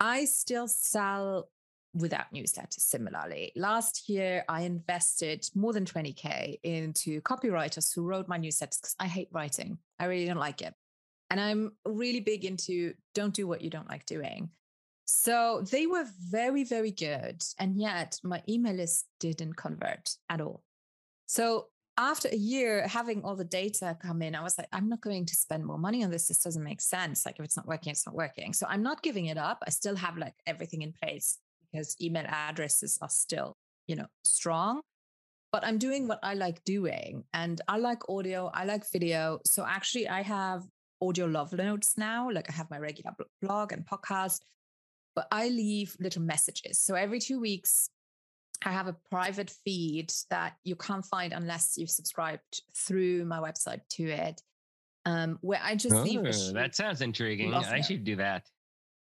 [0.00, 1.48] I still sell
[1.94, 3.52] without newsletters similarly.
[3.54, 9.06] Last year, I invested more than 20K into copywriters who wrote my newsletters because I
[9.06, 9.78] hate writing.
[9.98, 10.74] I really don't like it.
[11.32, 14.50] And I'm really big into don't do what you don't like doing.
[15.06, 17.42] So they were very, very good.
[17.58, 20.62] And yet my email list didn't convert at all.
[21.24, 25.00] So after a year having all the data come in, I was like, I'm not
[25.00, 26.28] going to spend more money on this.
[26.28, 27.24] This doesn't make sense.
[27.24, 28.52] Like if it's not working, it's not working.
[28.52, 29.62] So I'm not giving it up.
[29.66, 31.38] I still have like everything in place
[31.72, 34.82] because email addresses are still, you know, strong.
[35.50, 37.24] But I'm doing what I like doing.
[37.32, 39.40] And I like audio, I like video.
[39.46, 40.64] So actually I have
[41.02, 42.30] audio love notes now.
[42.30, 44.40] Like I have my regular blog and podcast,
[45.14, 46.78] but I leave little messages.
[46.78, 47.90] So every two weeks,
[48.64, 53.80] I have a private feed that you can't find unless you've subscribed through my website
[53.90, 54.40] to it,
[55.04, 56.20] um, where I just leave.
[56.20, 56.54] Oh, sheet.
[56.54, 57.52] that sounds intriguing.
[57.52, 57.84] I note.
[57.84, 58.46] should do that.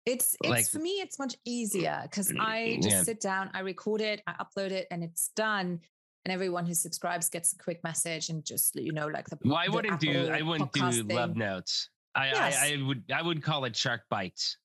[0.05, 3.03] It's it's Like- for me, it's much easier because I just yeah.
[3.03, 5.81] sit down, I record it, I upload it, and it's done.
[6.25, 9.39] And everyone who subscribes gets a quick message and just you know like the.
[9.45, 10.29] Well, I the wouldn't do.
[10.31, 11.89] I wouldn't do podcast love notes.
[12.15, 12.59] I, Yes.
[12.63, 13.03] I, I would.
[13.15, 14.57] I would call it shark bites.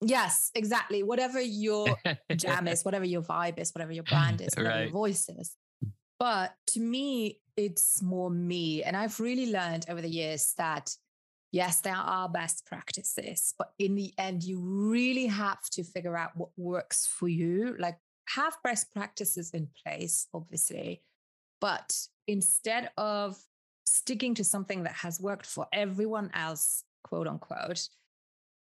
[0.00, 1.02] Yes, exactly.
[1.02, 1.86] Whatever your
[2.36, 4.82] jam is, whatever your vibe is, whatever your brand is, whatever Right.
[4.84, 5.56] your voice is.
[6.18, 8.82] But to me, it's more me.
[8.82, 10.90] And I've really learned over the years that
[11.52, 16.32] yes, there are best practices, but in the end, you really have to figure out
[16.36, 17.76] what works for you.
[17.78, 17.96] Like
[18.28, 21.02] have best practices in place, obviously.
[21.60, 23.38] But instead of
[23.86, 27.88] sticking to something that has worked for everyone else, quote unquote,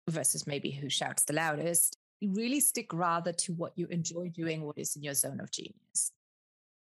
[0.09, 4.77] versus maybe who shouts the loudest, really stick rather to what you enjoy doing, what
[4.77, 6.11] is in your zone of genius.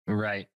[0.06, 0.48] Right.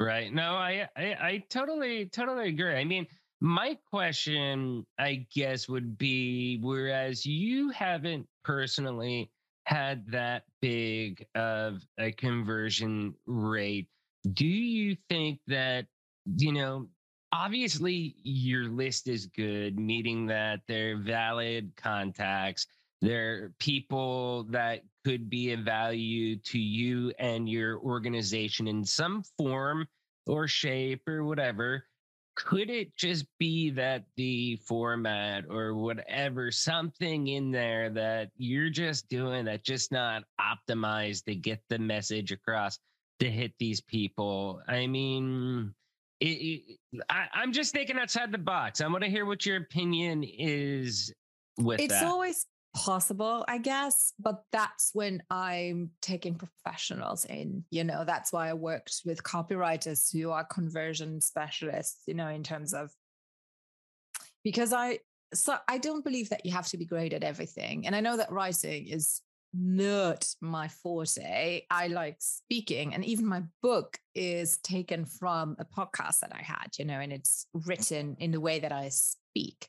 [0.00, 0.32] Right.
[0.32, 2.74] No, I, I I totally totally agree.
[2.74, 3.06] I mean,
[3.40, 9.30] my question, I guess, would be whereas you haven't personally
[9.66, 13.88] had that big of a conversion rate,
[14.32, 15.86] do you think that,
[16.36, 16.88] you know,
[17.32, 22.66] obviously your list is good, meaning that they're valid contacts,
[23.02, 29.86] they're people that could be of value to you and your organization in some form
[30.26, 31.84] or shape or whatever.
[32.36, 39.08] Could it just be that the format or whatever, something in there that you're just
[39.08, 42.78] doing that just not optimized to get the message across
[43.20, 44.60] to hit these people?
[44.66, 45.74] I mean,
[46.20, 48.80] it, it, I, I'm just thinking outside the box.
[48.80, 51.12] I want to hear what your opinion is
[51.58, 52.04] with it's that.
[52.04, 54.12] always possible, I guess.
[54.18, 57.64] But that's when I'm taking professionals in.
[57.70, 62.42] You know, that's why I worked with copywriters who are conversion specialists, you know, in
[62.42, 62.90] terms of
[64.42, 64.98] because I
[65.32, 67.86] so I don't believe that you have to be great at everything.
[67.86, 69.20] And I know that writing is
[69.52, 71.62] not my forte.
[71.70, 76.68] I like speaking, and even my book is taken from a podcast that I had,
[76.78, 79.68] you know, and it's written in the way that I speak.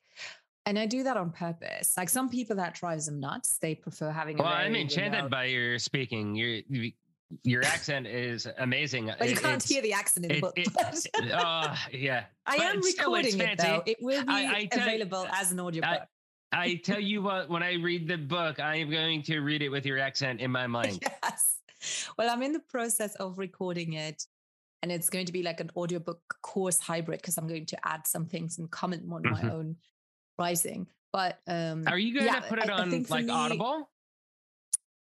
[0.66, 1.94] And I do that on purpose.
[1.96, 3.58] Like some people that drives them nuts.
[3.62, 4.38] They prefer having.
[4.38, 6.36] Well, I'm enchanted know, by your speaking.
[6.36, 6.62] Your
[7.44, 9.12] your accent is amazing.
[9.18, 10.54] But you can't hear the accent in the it, book.
[10.58, 10.68] It,
[11.34, 12.26] oh, yeah.
[12.46, 13.84] I but am recording it though.
[13.86, 16.02] It will be I, I available you, as an audio book.
[16.52, 19.70] I tell you what, when I read the book, I am going to read it
[19.70, 21.04] with your accent in my mind.
[21.24, 21.60] Yes.
[22.18, 24.26] Well, I'm in the process of recording it.
[24.82, 28.06] And it's going to be like an audiobook course hybrid because I'm going to add
[28.06, 29.48] some things and comment on mm-hmm.
[29.48, 29.76] my own
[30.38, 30.88] writing.
[31.14, 33.90] But um are you going yeah, to put it I, on I like me, Audible?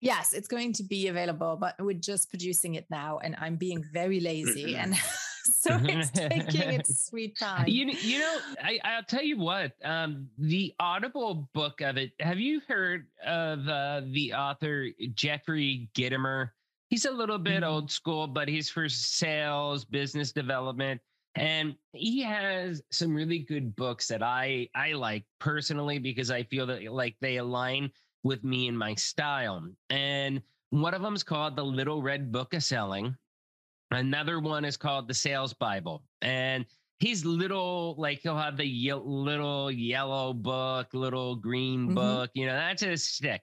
[0.00, 3.82] Yes, it's going to be available, but we're just producing it now, and I'm being
[3.92, 4.94] very lazy, and
[5.52, 7.66] so it's taking its sweet time.
[7.68, 9.72] You, you know, I, I'll tell you what.
[9.84, 12.12] Um, the Audible book of it.
[12.20, 16.50] Have you heard of uh, the author Jeffrey Gitomer?
[16.88, 17.72] He's a little bit mm-hmm.
[17.72, 21.00] old school, but he's for sales, business development,
[21.36, 26.66] and he has some really good books that I I like personally because I feel
[26.66, 27.90] that like they align
[28.22, 29.66] with me and my style.
[29.88, 33.16] And one of them is called The Little Red Book of Selling.
[33.92, 36.02] Another one is called The Sales Bible.
[36.22, 36.66] And
[36.98, 41.94] he's little, like he'll have the ye- little yellow book, little green mm-hmm.
[41.94, 43.42] book, you know, that's his stick.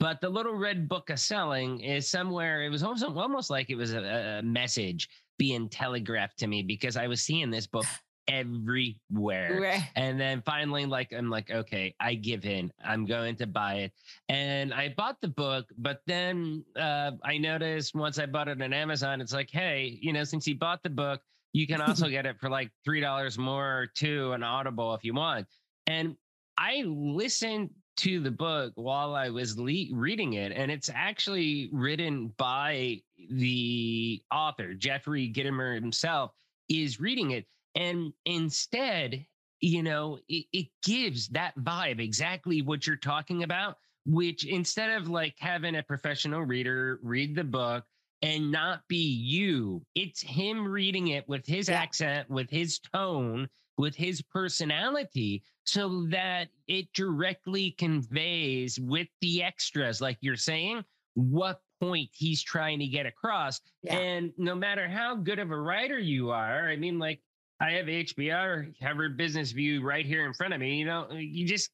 [0.00, 3.76] But the little red book of selling is somewhere, it was almost, almost like it
[3.76, 7.86] was a, a message being telegraphed to me because I was seeing this book
[8.28, 9.60] everywhere.
[9.60, 9.82] Right.
[9.96, 12.72] And then finally, like, I'm like, okay, I give in.
[12.84, 13.92] I'm going to buy it.
[14.28, 18.72] And I bought the book, but then uh, I noticed once I bought it on
[18.72, 21.20] Amazon, it's like, hey, you know, since you bought the book,
[21.52, 25.46] you can also get it for like $3 more to an Audible if you want.
[25.86, 26.16] And
[26.56, 32.32] I listened to the book while I was le- reading it, and it's actually written
[32.36, 36.32] by the author, Jeffrey Gitomer himself,
[36.68, 37.46] is reading it.
[37.74, 39.26] And instead,
[39.60, 45.08] you know, it, it gives that vibe exactly what you're talking about, which instead of
[45.08, 47.84] like having a professional reader read the book
[48.22, 51.80] and not be you, it's him reading it with his yeah.
[51.80, 60.00] accent, with his tone, with his personality, so that it directly conveys with the extras,
[60.00, 60.84] like you're saying,
[61.14, 63.60] what point he's trying to get across.
[63.82, 63.96] Yeah.
[63.96, 67.20] And no matter how good of a writer you are, I mean, like
[67.60, 70.76] I have HBR, Harvard Business Review right here in front of me.
[70.76, 71.70] You know, you just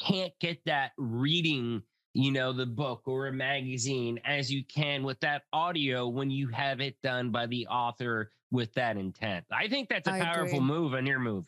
[0.00, 1.82] can't get that reading,
[2.14, 6.48] you know, the book or a magazine as you can with that audio when you
[6.48, 9.44] have it done by the author with that intent.
[9.50, 10.60] I think that's a I powerful agree.
[10.60, 11.46] move on your move,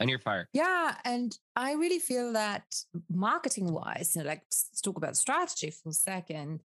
[0.00, 0.48] on your part.
[0.52, 0.94] Yeah.
[1.04, 2.64] And I really feel that
[3.10, 6.60] marketing wise, you know, like let's talk about strategy for a second.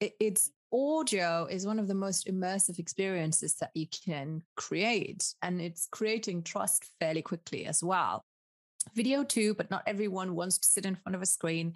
[0.00, 5.62] It, it's audio is one of the most immersive experiences that you can create and
[5.62, 8.22] it's creating trust fairly quickly as well
[8.94, 11.74] video too but not everyone wants to sit in front of a screen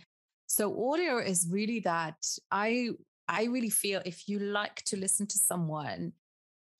[0.52, 2.90] so audio is really that i
[3.26, 6.12] i really feel if you like to listen to someone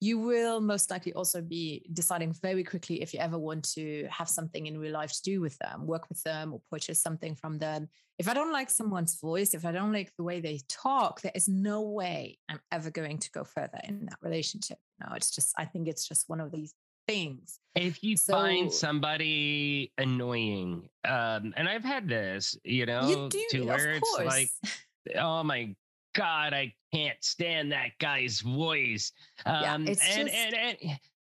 [0.03, 4.27] you will most likely also be deciding very quickly if you ever want to have
[4.27, 7.57] something in real life to do with them, work with them, or purchase something from
[7.57, 7.87] them.
[8.19, 11.31] If I don't like someone's voice, if I don't like the way they talk, there
[11.33, 14.77] is no way I'm ever going to go further in that relationship.
[14.99, 16.73] No, it's just, I think it's just one of these
[17.07, 17.59] things.
[17.75, 23.45] If you so, find somebody annoying, um, and I've had this, you know, you do,
[23.51, 24.49] to where it's like,
[25.19, 25.75] oh my
[26.13, 29.11] God, I can't stand that guy's voice.
[29.45, 30.39] Um, yeah, it's and, just...
[30.39, 30.99] and, and, and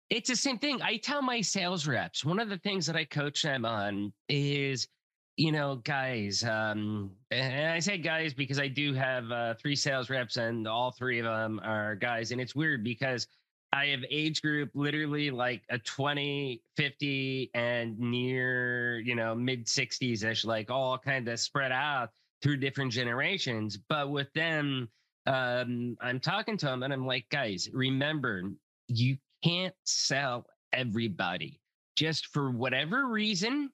[0.10, 0.82] it's the same thing.
[0.82, 4.88] I tell my sales reps, one of the things that I coach them on is,
[5.38, 10.10] you know, guys, um, and I say guys because I do have uh, three sales
[10.10, 12.32] reps and all three of them are guys.
[12.32, 13.28] And it's weird because
[13.74, 20.24] I have age group literally like a 20, 50, and near, you know, mid 60s
[20.24, 22.10] ish, like all kind of spread out
[22.44, 23.78] through different generations.
[23.90, 24.90] But with them,
[25.26, 28.44] um, I'm talking to them and I'm like, guys, remember,
[28.90, 31.60] you can't sell everybody.
[31.96, 33.72] Just for whatever reason,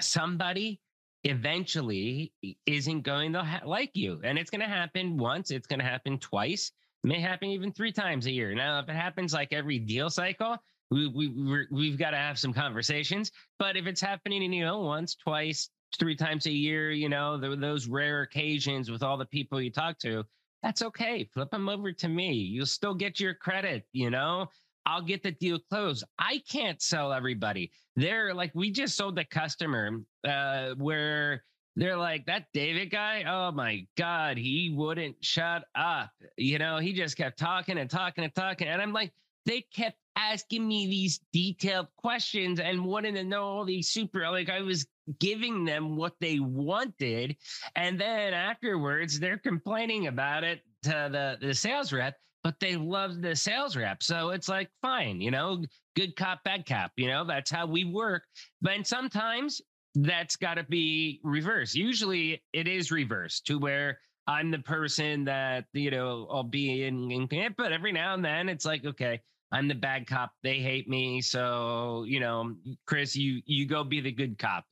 [0.00, 0.80] somebody
[1.24, 2.32] eventually
[2.64, 4.18] isn't going to ha- like you.
[4.24, 6.72] And it's going to happen once, it's going to happen twice,
[7.02, 8.54] may happen even three times a year.
[8.54, 10.56] Now, if it happens like every deal cycle,
[10.90, 13.30] we, we, we've got to have some conversations.
[13.58, 17.86] But if it's happening, you know, once, twice, three times a year, you know, those
[17.88, 20.24] rare occasions with all the people you talk to,
[20.62, 21.28] that's okay.
[21.32, 22.32] Flip them over to me.
[22.32, 24.46] You'll still get your credit, you know?
[24.86, 26.04] I'll get the deal closed.
[26.18, 27.70] I can't sell everybody.
[27.96, 31.44] They're like, we just sold the customer uh, where
[31.76, 36.10] they're like, that David guy, oh my God, he wouldn't shut up.
[36.36, 38.68] You know, he just kept talking and talking and talking.
[38.68, 39.12] And I'm like,
[39.46, 44.50] they kept asking me these detailed questions and wanting to know all these super, like
[44.50, 44.86] I was
[45.18, 47.36] giving them what they wanted.
[47.76, 53.22] And then afterwards, they're complaining about it to the, the sales rep, but they love
[53.22, 54.02] the sales rep.
[54.02, 55.64] So it's like, fine, you know,
[55.96, 58.24] good cop, bad cop, you know, that's how we work.
[58.60, 59.60] But sometimes
[59.94, 61.74] that's got to be reversed.
[61.74, 67.10] Usually it is reversed to where I'm the person that, you know, I'll be in,
[67.10, 69.20] in eh, but every now and then it's like, okay,
[69.52, 70.30] I'm the bad cop.
[70.42, 71.20] They hate me.
[71.20, 72.54] So, you know,
[72.86, 74.64] Chris, you you go be the good cop.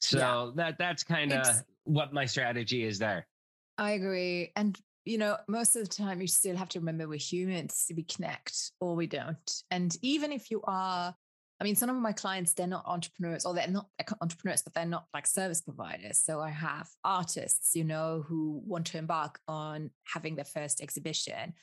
[0.00, 0.50] So yeah.
[0.56, 1.46] that that's kind of
[1.84, 3.26] what my strategy is there.
[3.78, 4.52] I agree.
[4.56, 8.02] And you know, most of the time you still have to remember we're humans, we
[8.02, 9.62] connect or we don't.
[9.70, 11.14] And even if you are,
[11.58, 13.88] I mean, some of my clients, they're not entrepreneurs or they're not
[14.20, 16.18] entrepreneurs, but they're not like service providers.
[16.18, 21.54] So I have artists, you know, who want to embark on having their first exhibition.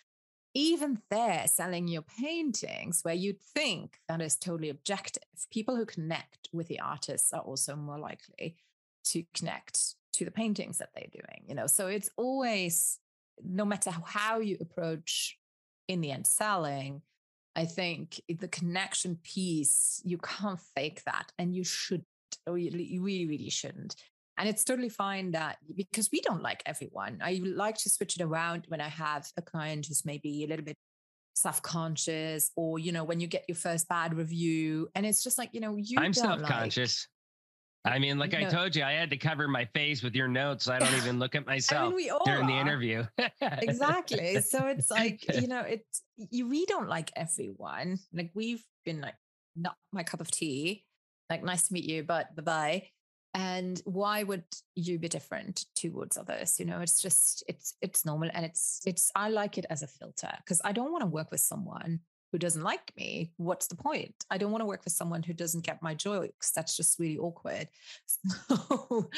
[0.56, 5.24] Even there selling your paintings where you'd think that is totally objective.
[5.52, 8.58] People who connect with the artists are also more likely
[9.06, 11.68] to connect to the paintings that they're doing you know?
[11.68, 13.00] So it's always
[13.44, 15.38] no matter how you approach
[15.88, 17.02] in the end selling
[17.56, 22.04] i think the connection piece you can't fake that and you should
[22.47, 23.95] or you really really shouldn't
[24.38, 27.20] and it's totally fine that because we don't like everyone.
[27.22, 30.66] I like to switch it around when I have a client who's maybe a little
[30.66, 30.76] bit
[31.36, 35.49] self-conscious or you know when you get your first bad review and it's just like
[35.51, 37.08] you know you i'm self-conscious
[37.86, 40.65] I mean, like I told you, I had to cover my face with your notes.
[40.65, 42.47] So I don't even look at myself I mean, during are.
[42.47, 43.05] the interview.
[43.41, 44.39] exactly.
[44.41, 47.99] So it's like, you know, it's you we don't like everyone.
[48.13, 49.15] Like we've been like
[49.55, 50.86] not my cup of tea.
[51.29, 52.88] Like nice to meet you, but bye bye
[53.34, 54.43] and why would
[54.75, 59.11] you be different towards others you know it's just it's it's normal and it's it's
[59.15, 61.99] i like it as a filter because i don't want to work with someone
[62.34, 64.13] who doesn't like me what's the point?
[64.29, 67.17] I don't want to work with someone who doesn't get my jokes that's just really
[67.17, 67.69] awkward.
[68.49, 69.09] So,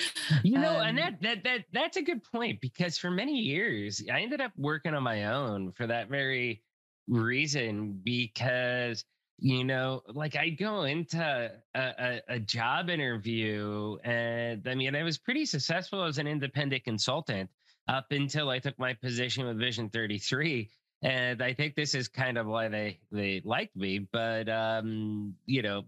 [0.44, 4.02] you know um, and that that that that's a good point because for many years
[4.12, 6.64] i ended up working on my own for that very
[7.08, 9.04] reason because
[9.38, 15.04] you know like i go into a, a, a, job interview and i mean i
[15.04, 17.50] was pretty successful as an independent consultant
[17.88, 20.68] up until i took my position with Vision33
[21.06, 25.62] and i think this is kind of why they they liked me but um you
[25.62, 25.84] know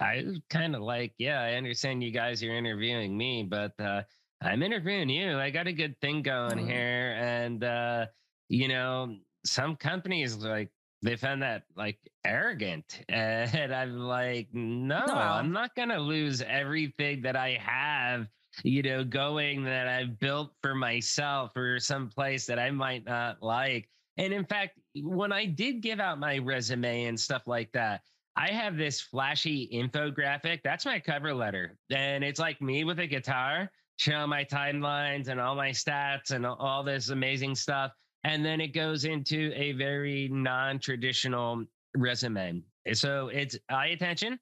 [0.00, 4.02] i was kind of like yeah i understand you guys are interviewing me but uh
[4.42, 5.38] i'm interviewing you.
[5.38, 6.66] I got a good thing going mm-hmm.
[6.66, 8.06] here and uh
[8.48, 10.70] you know some companies like
[11.02, 17.20] they found that like arrogant and i'm like no, no, i'm not gonna lose everything
[17.22, 18.26] that i have
[18.62, 23.42] you know going that i've built for myself or some place that i might not
[23.42, 28.02] like and in fact when i did give out my resume and stuff like that
[28.36, 33.06] i have this flashy infographic that's my cover letter and it's like me with a
[33.06, 37.92] guitar showing my timelines and all my stats and all this amazing stuff
[38.24, 42.62] and then it goes into a very non-traditional resume.
[42.92, 44.38] So it's eye attention.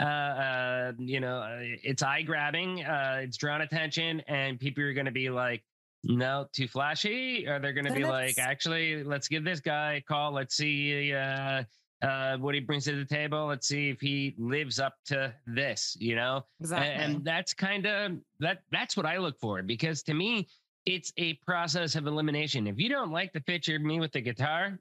[0.00, 2.84] Uh, uh, you know, uh, it's eye grabbing.
[2.84, 5.62] Uh, it's drawn attention, and people are going to be like,
[6.04, 10.00] "No, too flashy," or they're going to be like, "Actually, let's give this guy a
[10.00, 10.32] call.
[10.32, 11.64] Let's see uh,
[12.02, 13.46] uh, what he brings to the table.
[13.46, 16.88] Let's see if he lives up to this." You know, exactly.
[16.88, 18.62] and, and that's kind of that.
[18.70, 20.48] That's what I look for because to me,
[20.84, 22.66] it's a process of elimination.
[22.66, 24.78] If you don't like the picture of me with the guitar,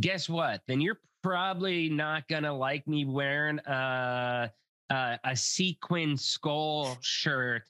[0.00, 0.62] guess what?
[0.66, 4.50] Then you're probably not gonna like me wearing a
[4.90, 7.62] a, a sequin skull shirt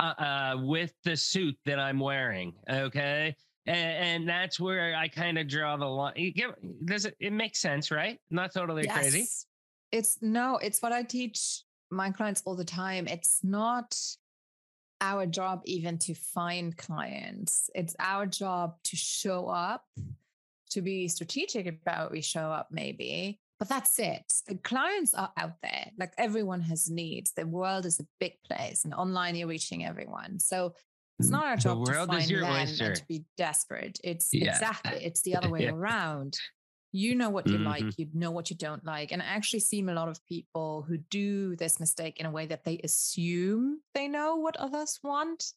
[0.00, 2.54] uh, uh, with the suit that I'm wearing.
[2.68, 3.34] Okay.
[3.66, 6.34] And, and that's where I kind of draw the line.
[6.84, 7.16] Does it?
[7.18, 8.18] It makes sense, right?
[8.30, 8.96] Not totally yes.
[8.96, 9.26] crazy.
[9.92, 10.58] It's no.
[10.58, 13.06] It's what I teach my clients all the time.
[13.06, 13.96] It's not
[15.00, 17.70] our job even to find clients.
[17.74, 19.84] It's our job to show up,
[20.70, 23.40] to be strategic about we show up, maybe.
[23.64, 24.32] But that's it.
[24.46, 25.90] The clients are out there.
[25.98, 27.32] Like everyone has needs.
[27.32, 30.38] The world is a big place, and online you're reaching everyone.
[30.38, 30.74] So
[31.18, 34.00] it's not our job to find them and to be desperate.
[34.02, 34.50] It's yeah.
[34.50, 35.70] exactly it's the other way yeah.
[35.70, 36.36] around.
[36.92, 37.66] You know what you mm-hmm.
[37.66, 39.10] like, you know what you don't like.
[39.10, 42.46] And I actually see a lot of people who do this mistake in a way
[42.46, 45.52] that they assume they know what others want.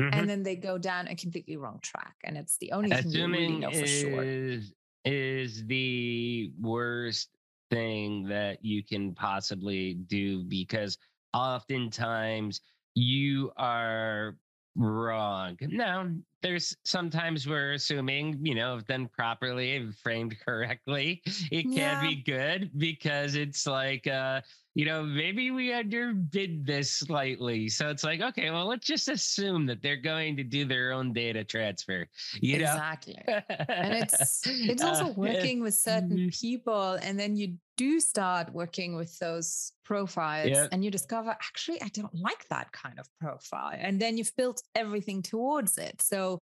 [0.00, 0.18] Mm-hmm.
[0.18, 2.14] And then they go down a completely wrong track.
[2.24, 4.72] And it's the only Assuming thing you really know for is, sure.
[5.04, 7.28] Is the worst
[7.70, 10.98] thing that you can possibly do because
[11.32, 12.60] oftentimes
[12.94, 14.36] you are
[14.76, 15.56] wrong.
[15.60, 16.10] No,
[16.42, 22.00] there's sometimes we're assuming, you know, if done properly, framed correctly, it can yeah.
[22.00, 24.40] be good because it's like, uh,
[24.74, 27.68] you know, maybe we underbid this slightly.
[27.68, 31.12] So it's like, okay, well, let's just assume that they're going to do their own
[31.12, 32.06] data transfer.
[32.40, 32.64] You know?
[32.64, 33.18] Exactly.
[33.26, 36.28] and it's it's also uh, working with certain mm-hmm.
[36.28, 40.68] people, and then you do start working with those profiles yep.
[40.70, 43.72] and you discover actually I don't like that kind of profile.
[43.74, 46.02] And then you've built everything towards it.
[46.02, 46.38] So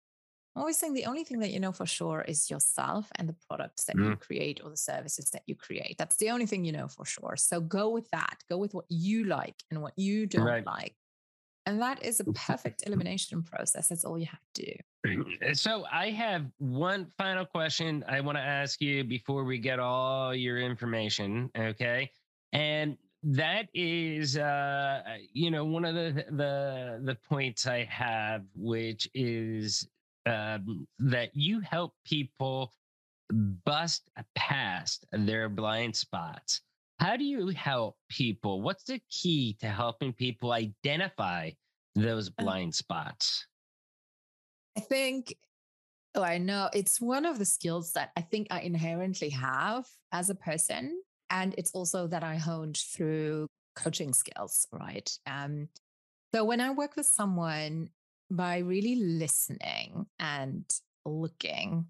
[0.58, 3.36] I'm always saying the only thing that you know for sure is yourself and the
[3.48, 4.10] products that mm.
[4.10, 5.94] you create or the services that you create.
[5.98, 7.36] That's the only thing you know for sure.
[7.36, 8.42] So go with that.
[8.50, 10.66] Go with what you like and what you don't right.
[10.66, 10.96] like.
[11.64, 13.86] And that is a perfect elimination process.
[13.86, 15.24] That's all you have to do.
[15.54, 20.34] So I have one final question I want to ask you before we get all
[20.34, 21.50] your information.
[21.56, 22.10] Okay.
[22.52, 25.02] And that is uh
[25.32, 29.88] you know one of the the the points i have which is
[30.28, 32.72] um, that you help people
[33.64, 36.62] bust past their blind spots.
[36.98, 38.62] How do you help people?
[38.62, 41.50] What's the key to helping people identify
[41.94, 43.46] those uh blind spots?
[44.76, 45.36] I think,
[46.14, 50.30] oh, I know it's one of the skills that I think I inherently have as
[50.30, 51.00] a person.
[51.30, 55.10] And it's also that I honed through coaching skills, right?
[55.26, 55.68] Um,
[56.34, 57.90] so when I work with someone,
[58.30, 60.64] by really listening and
[61.04, 61.86] looking,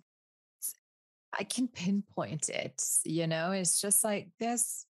[1.38, 2.82] I can pinpoint it.
[3.04, 4.84] You know, it's just like there's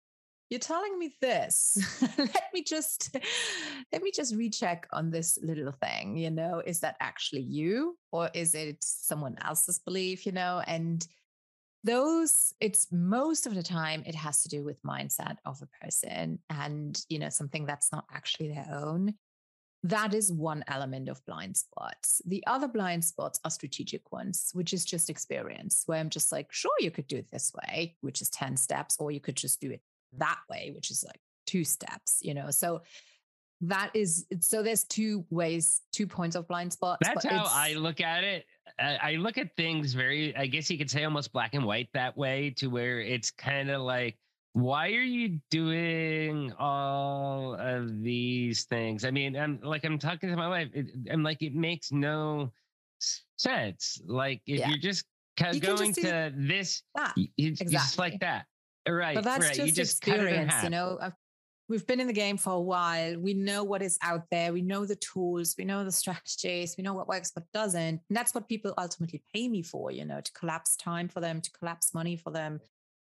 [0.50, 1.78] you're telling me this.
[2.18, 3.16] let me just
[3.92, 6.18] let me just recheck on this little thing.
[6.18, 10.26] You know, is that actually you or is it someone else's belief?
[10.26, 11.06] You know, and
[11.84, 16.40] those it's most of the time it has to do with mindset of a person
[16.50, 19.14] and you know something that's not actually their own
[19.84, 22.22] that is one element of blind spots.
[22.26, 26.52] The other blind spots are strategic ones, which is just experience, where I'm just like,
[26.52, 29.62] sure, you could do it this way, which is 10 steps, or you could just
[29.62, 29.82] do it
[30.18, 32.50] that way, which is like two steps, you know?
[32.50, 32.82] So
[33.62, 37.08] that is, so there's two ways, two points of blind spots.
[37.08, 38.46] That's how I look at it.
[38.80, 42.18] I look at things very, I guess you could say almost black and white that
[42.18, 44.18] way to where it's kind of like,
[44.58, 49.06] why are you doing all of these things?
[49.06, 50.70] I mean, I'm like I'm talking to my wife.
[50.74, 52.52] It, I'm like it makes no
[53.38, 54.02] sense.
[54.08, 54.70] Like if yeah.
[54.70, 55.06] you're just
[55.54, 57.14] you going just to this, that.
[57.38, 57.72] it's exactly.
[57.72, 58.46] just like that,
[58.90, 59.14] right?
[59.14, 59.56] But that's right.
[59.56, 60.54] just, you just experience.
[60.64, 61.14] You know, I've,
[61.70, 63.16] we've been in the game for a while.
[63.20, 64.54] We know what is out there.
[64.54, 65.54] We know the tools.
[65.56, 66.74] We know the strategies.
[66.76, 67.80] We know what works, what doesn't.
[67.80, 69.92] And that's what people ultimately pay me for.
[69.92, 72.60] You know, to collapse time for them, to collapse money for them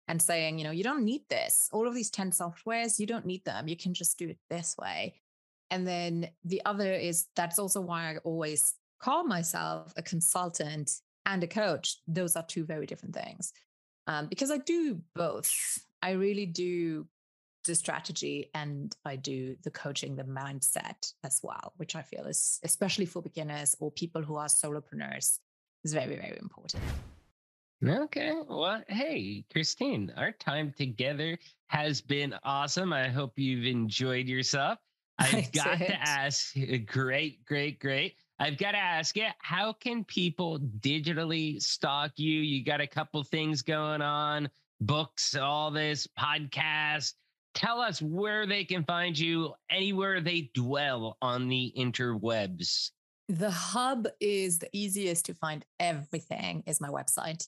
[0.08, 1.70] and saying, you know, you don't need this.
[1.72, 3.68] All of these 10 softwares, you don't need them.
[3.68, 5.16] You can just do it this way.
[5.72, 10.92] And then the other is that's also why I always call myself a consultant
[11.26, 11.98] and a coach.
[12.08, 13.52] Those are two very different things.
[14.08, 15.52] Um, because I do both.
[16.02, 17.08] I really do
[17.66, 22.60] the strategy and I do the coaching, the mindset as well, which I feel is,
[22.64, 25.40] especially for beginners or people who are solopreneurs,
[25.84, 26.84] is very, very important.
[27.88, 28.34] Okay.
[28.48, 32.92] Well, hey, Christine, our time together has been awesome.
[32.92, 34.80] I hope you've enjoyed yourself.
[35.20, 38.16] I've got to ask, uh, great, great, great.
[38.40, 42.42] I've got to ask you, how can people digitally stalk you?
[42.42, 44.50] You got a couple things going on,
[44.82, 47.14] books, all this, podcast.
[47.54, 52.92] Tell us where they can find you, anywhere they dwell on the interwebs.
[53.30, 57.48] The hub is the easiest to find everything is my website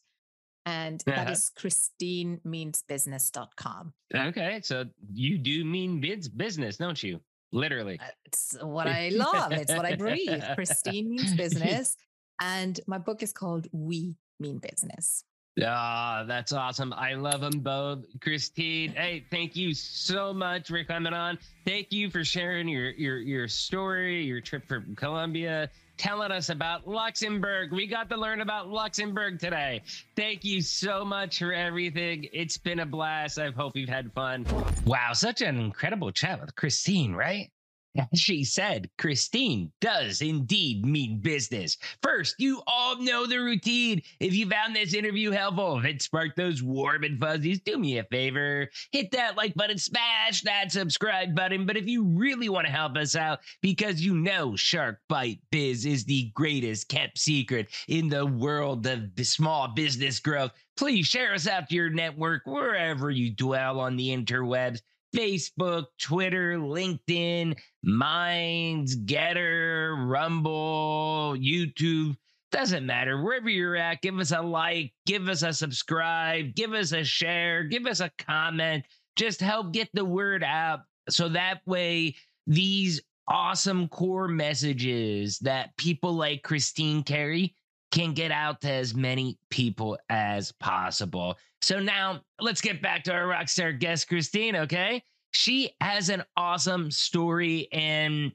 [0.68, 1.16] and uh-huh.
[1.16, 3.94] that is christinemeansbusiness.com.
[4.14, 7.22] Okay, so you do mean biz- business, don't you?
[7.54, 7.98] Literally.
[8.02, 9.54] Uh, it's what I love.
[9.54, 10.44] it's what I breathe.
[10.56, 11.96] Christine means business.
[12.42, 15.24] And my book is called We Mean Business.
[15.64, 16.94] Ah, oh, that's awesome.
[16.94, 18.06] I love them both.
[18.22, 21.40] Christine, hey, thank you so much for coming on.
[21.66, 26.88] Thank you for sharing your your your story, your trip from Colombia telling us about
[26.88, 27.72] Luxembourg.
[27.72, 29.82] We got to learn about Luxembourg today.
[30.16, 32.28] Thank you so much for everything.
[32.34, 33.40] It's been a blast.
[33.40, 34.46] I hope you've had fun.
[34.86, 37.50] Wow, such an incredible chat with Christine, right?
[38.16, 41.78] She said, Christine does indeed mean business.
[42.02, 44.02] First, you all know the routine.
[44.20, 47.98] If you found this interview helpful, if it sparked those warm and fuzzies, do me
[47.98, 48.70] a favor.
[48.92, 51.66] Hit that like button, smash that subscribe button.
[51.66, 55.86] But if you really want to help us out, because you know Shark Bite Biz
[55.86, 61.48] is the greatest kept secret in the world of small business growth, please share us
[61.48, 64.82] out to your network wherever you dwell on the interwebs.
[65.16, 72.16] Facebook, Twitter, LinkedIn, Minds, Gettr, Rumble, YouTube.
[72.52, 73.22] Doesn't matter.
[73.22, 77.64] Wherever you're at, give us a like, give us a subscribe, give us a share,
[77.64, 78.86] give us a comment.
[79.16, 86.14] Just help get the word out so that way these awesome core messages that people
[86.14, 87.56] like Christine carry
[87.98, 91.36] can get out to as many people as possible.
[91.64, 95.02] So now let's get back to our rockstar guest, Christine, okay?
[95.32, 98.32] She has an awesome story and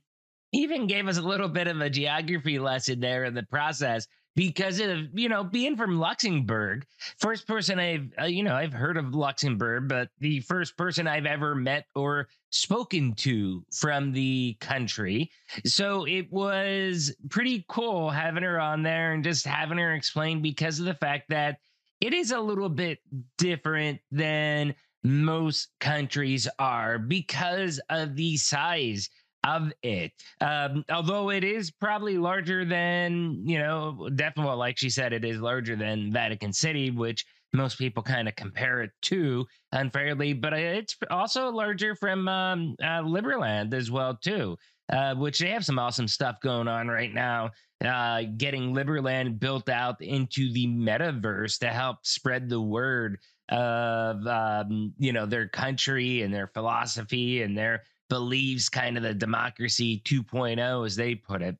[0.52, 4.80] even gave us a little bit of a geography lesson there in the process because
[4.80, 6.86] of you know being from Luxembourg.
[7.18, 11.26] First person I've uh, you know I've heard of Luxembourg, but the first person I've
[11.26, 15.30] ever met or spoken to from the country.
[15.64, 20.78] So it was pretty cool having her on there and just having her explain because
[20.78, 21.58] of the fact that
[22.00, 22.98] it is a little bit
[23.38, 24.74] different than
[25.04, 29.08] most countries are because of the size
[29.44, 30.12] of it.
[30.40, 35.40] Um, although it is probably larger than, you know, definitely, like she said, it is
[35.40, 40.96] larger than Vatican City, which most people kind of compare it to unfairly, but it's
[41.10, 44.56] also larger from um, uh, Liberland as well, too.
[44.92, 47.48] Uh, which they have some awesome stuff going on right now,
[47.82, 53.18] uh, getting Liberland built out into the metaverse to help spread the word
[53.48, 59.14] of um, you know their country and their philosophy and their beliefs, kind of the
[59.14, 61.56] democracy 2.0 as they put it.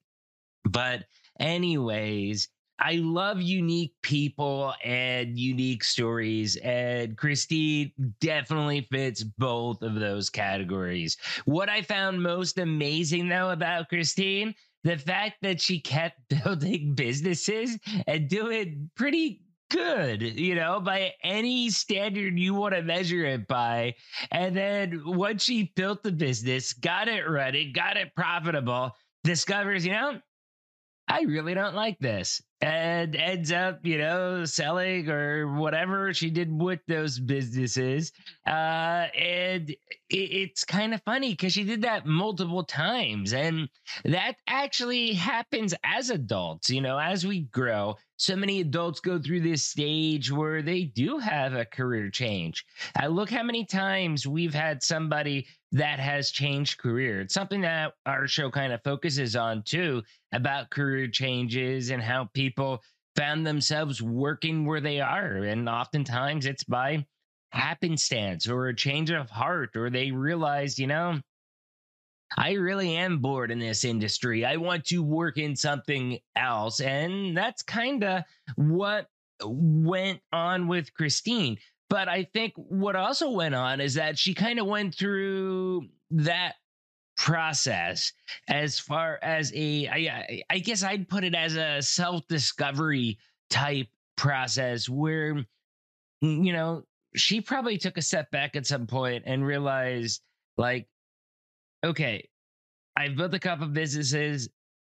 [0.65, 1.05] But
[1.41, 2.47] anyways,
[2.79, 11.17] I love unique people and unique stories, and Christine definitely fits both of those categories.
[11.47, 17.79] What I found most amazing, though, about Christine, the fact that she kept building businesses
[18.07, 19.42] and doing pretty
[19.73, 23.95] good, you know, by any standard you want to measure it by.
[24.31, 28.93] And then once she built the business, got it running, got it profitable,
[29.25, 30.21] discovers, you know,
[31.09, 32.41] I really don't like this.
[32.63, 38.13] And ends up, you know, selling or whatever she did with those businesses.
[38.47, 39.77] Uh, and it,
[40.11, 43.33] it's kind of funny because she did that multiple times.
[43.33, 43.69] And
[44.05, 47.97] that actually happens as adults, you know, as we grow.
[48.17, 52.65] So many adults go through this stage where they do have a career change.
[52.97, 57.23] I look how many times we've had somebody that has changed career.
[57.23, 60.03] It's something that our show kind of focuses on too
[60.33, 62.52] about career changes and how people
[63.17, 65.37] found themselves working where they are.
[65.37, 67.07] And oftentimes it's by
[67.51, 71.21] happenstance or a change of heart, or they realized, you know,
[72.37, 74.45] I really am bored in this industry.
[74.45, 76.81] I want to work in something else.
[76.81, 78.23] And that's kind of
[78.57, 79.09] what
[79.45, 81.59] went on with Christine.
[81.91, 86.55] But I think what also went on is that she kind of went through that
[87.23, 88.13] process
[88.49, 93.17] as far as a I, I guess I'd put it as a self-discovery
[93.49, 96.83] type process where mm, you know
[97.15, 100.21] she probably took a step back at some point and realized
[100.57, 100.89] like
[101.85, 102.29] okay
[102.97, 104.49] I've built a couple businesses.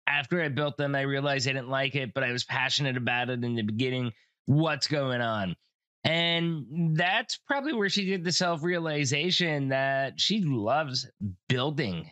[0.06, 3.28] After I built them I realized I didn't like it but I was passionate about
[3.28, 4.12] it in the beginning.
[4.46, 5.56] What's going on
[6.04, 11.08] and that's probably where she did the self realization that she loves
[11.48, 12.10] building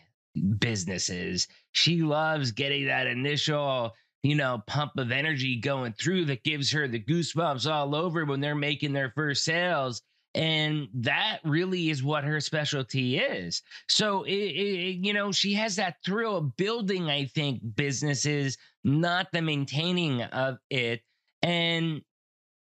[0.58, 1.46] businesses.
[1.72, 6.88] She loves getting that initial, you know, pump of energy going through that gives her
[6.88, 10.00] the goosebumps all over when they're making their first sales.
[10.34, 13.60] And that really is what her specialty is.
[13.90, 19.26] So, it, it, you know, she has that thrill of building, I think, businesses, not
[19.34, 21.02] the maintaining of it.
[21.42, 22.00] And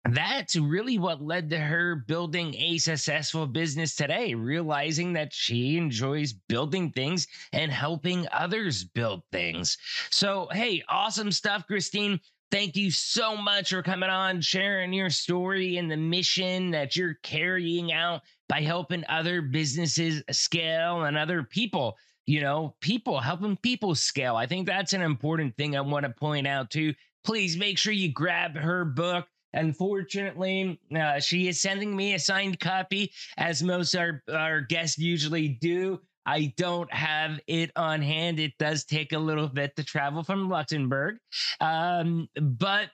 [0.08, 6.32] that's really what led to her building a successful business today, realizing that she enjoys
[6.32, 9.76] building things and helping others build things.
[10.10, 12.18] So, hey, awesome stuff, Christine.
[12.50, 17.18] Thank you so much for coming on, sharing your story and the mission that you're
[17.22, 21.96] carrying out by helping other businesses scale and other people,
[22.26, 24.34] you know, people helping people scale.
[24.34, 26.94] I think that's an important thing I want to point out too.
[27.22, 29.28] Please make sure you grab her book.
[29.54, 35.48] Unfortunately, uh, she is sending me a signed copy, as most our, our guests usually
[35.48, 36.00] do.
[36.26, 38.38] I don't have it on hand.
[38.38, 41.16] It does take a little bit to travel from Luxembourg.
[41.60, 42.90] Um, but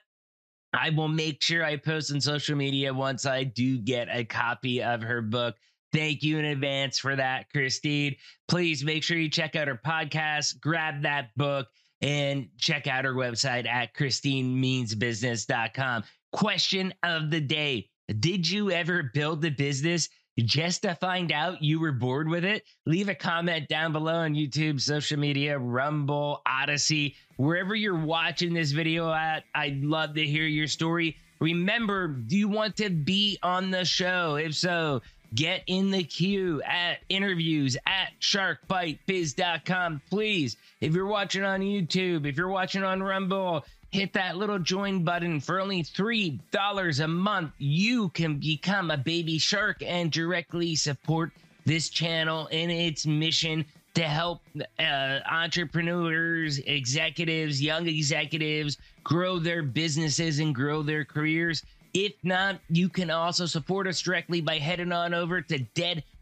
[0.73, 4.81] I will make sure I post on social media once I do get a copy
[4.81, 5.55] of her book.
[5.93, 8.15] Thank you in advance for that, Christine.
[8.47, 11.67] Please make sure you check out her podcast, grab that book,
[12.01, 16.03] and check out her website at christinemeansbusiness.com.
[16.33, 21.79] Question of the day Did you ever build a business just to find out you
[21.79, 22.63] were bored with it?
[22.85, 28.71] Leave a comment down below on YouTube, social media, Rumble, Odysee, wherever you're watching this
[28.71, 29.45] video at.
[29.55, 31.15] I'd love to hear your story.
[31.39, 34.35] Remember, do you want to be on the show?
[34.35, 35.01] If so,
[35.33, 40.01] get in the queue at interviews at sharkbitebiz.com.
[40.09, 45.03] Please, if you're watching on YouTube, if you're watching on Rumble, hit that little join
[45.03, 47.51] button for only $3 a month.
[47.57, 51.31] You can become a baby shark and directly support
[51.65, 53.65] this channel in its mission
[53.97, 54.41] to help
[54.79, 61.63] uh, entrepreneurs, executives, young executives grow their businesses and grow their careers.
[61.97, 65.57] If not, you can also support us directly by heading on over to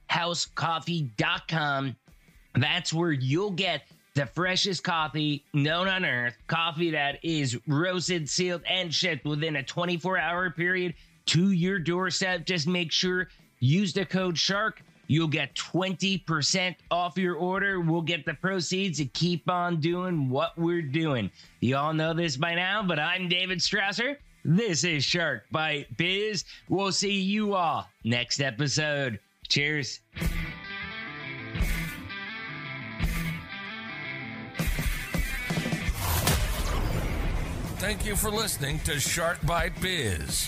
[0.10, 1.96] deadhousecoffee.com.
[2.56, 3.82] That's where you'll get
[4.14, 9.64] the freshest coffee known on earth, coffee that is roasted, sealed, and shipped within a
[9.64, 10.94] 24 hour period
[11.26, 12.46] to your doorstep.
[12.46, 13.28] Just make sure
[13.60, 14.82] use the code SHARK.
[15.08, 17.82] You'll get 20% off your order.
[17.82, 21.30] We'll get the proceeds to keep on doing what we're doing.
[21.60, 24.16] You all know this by now, but I'm David Strausser.
[24.48, 26.46] This is Shark Bite Biz.
[26.70, 29.20] We'll see you all next episode.
[29.48, 30.02] Cheers.
[37.78, 40.48] Thank you for listening to Shark Bite Biz.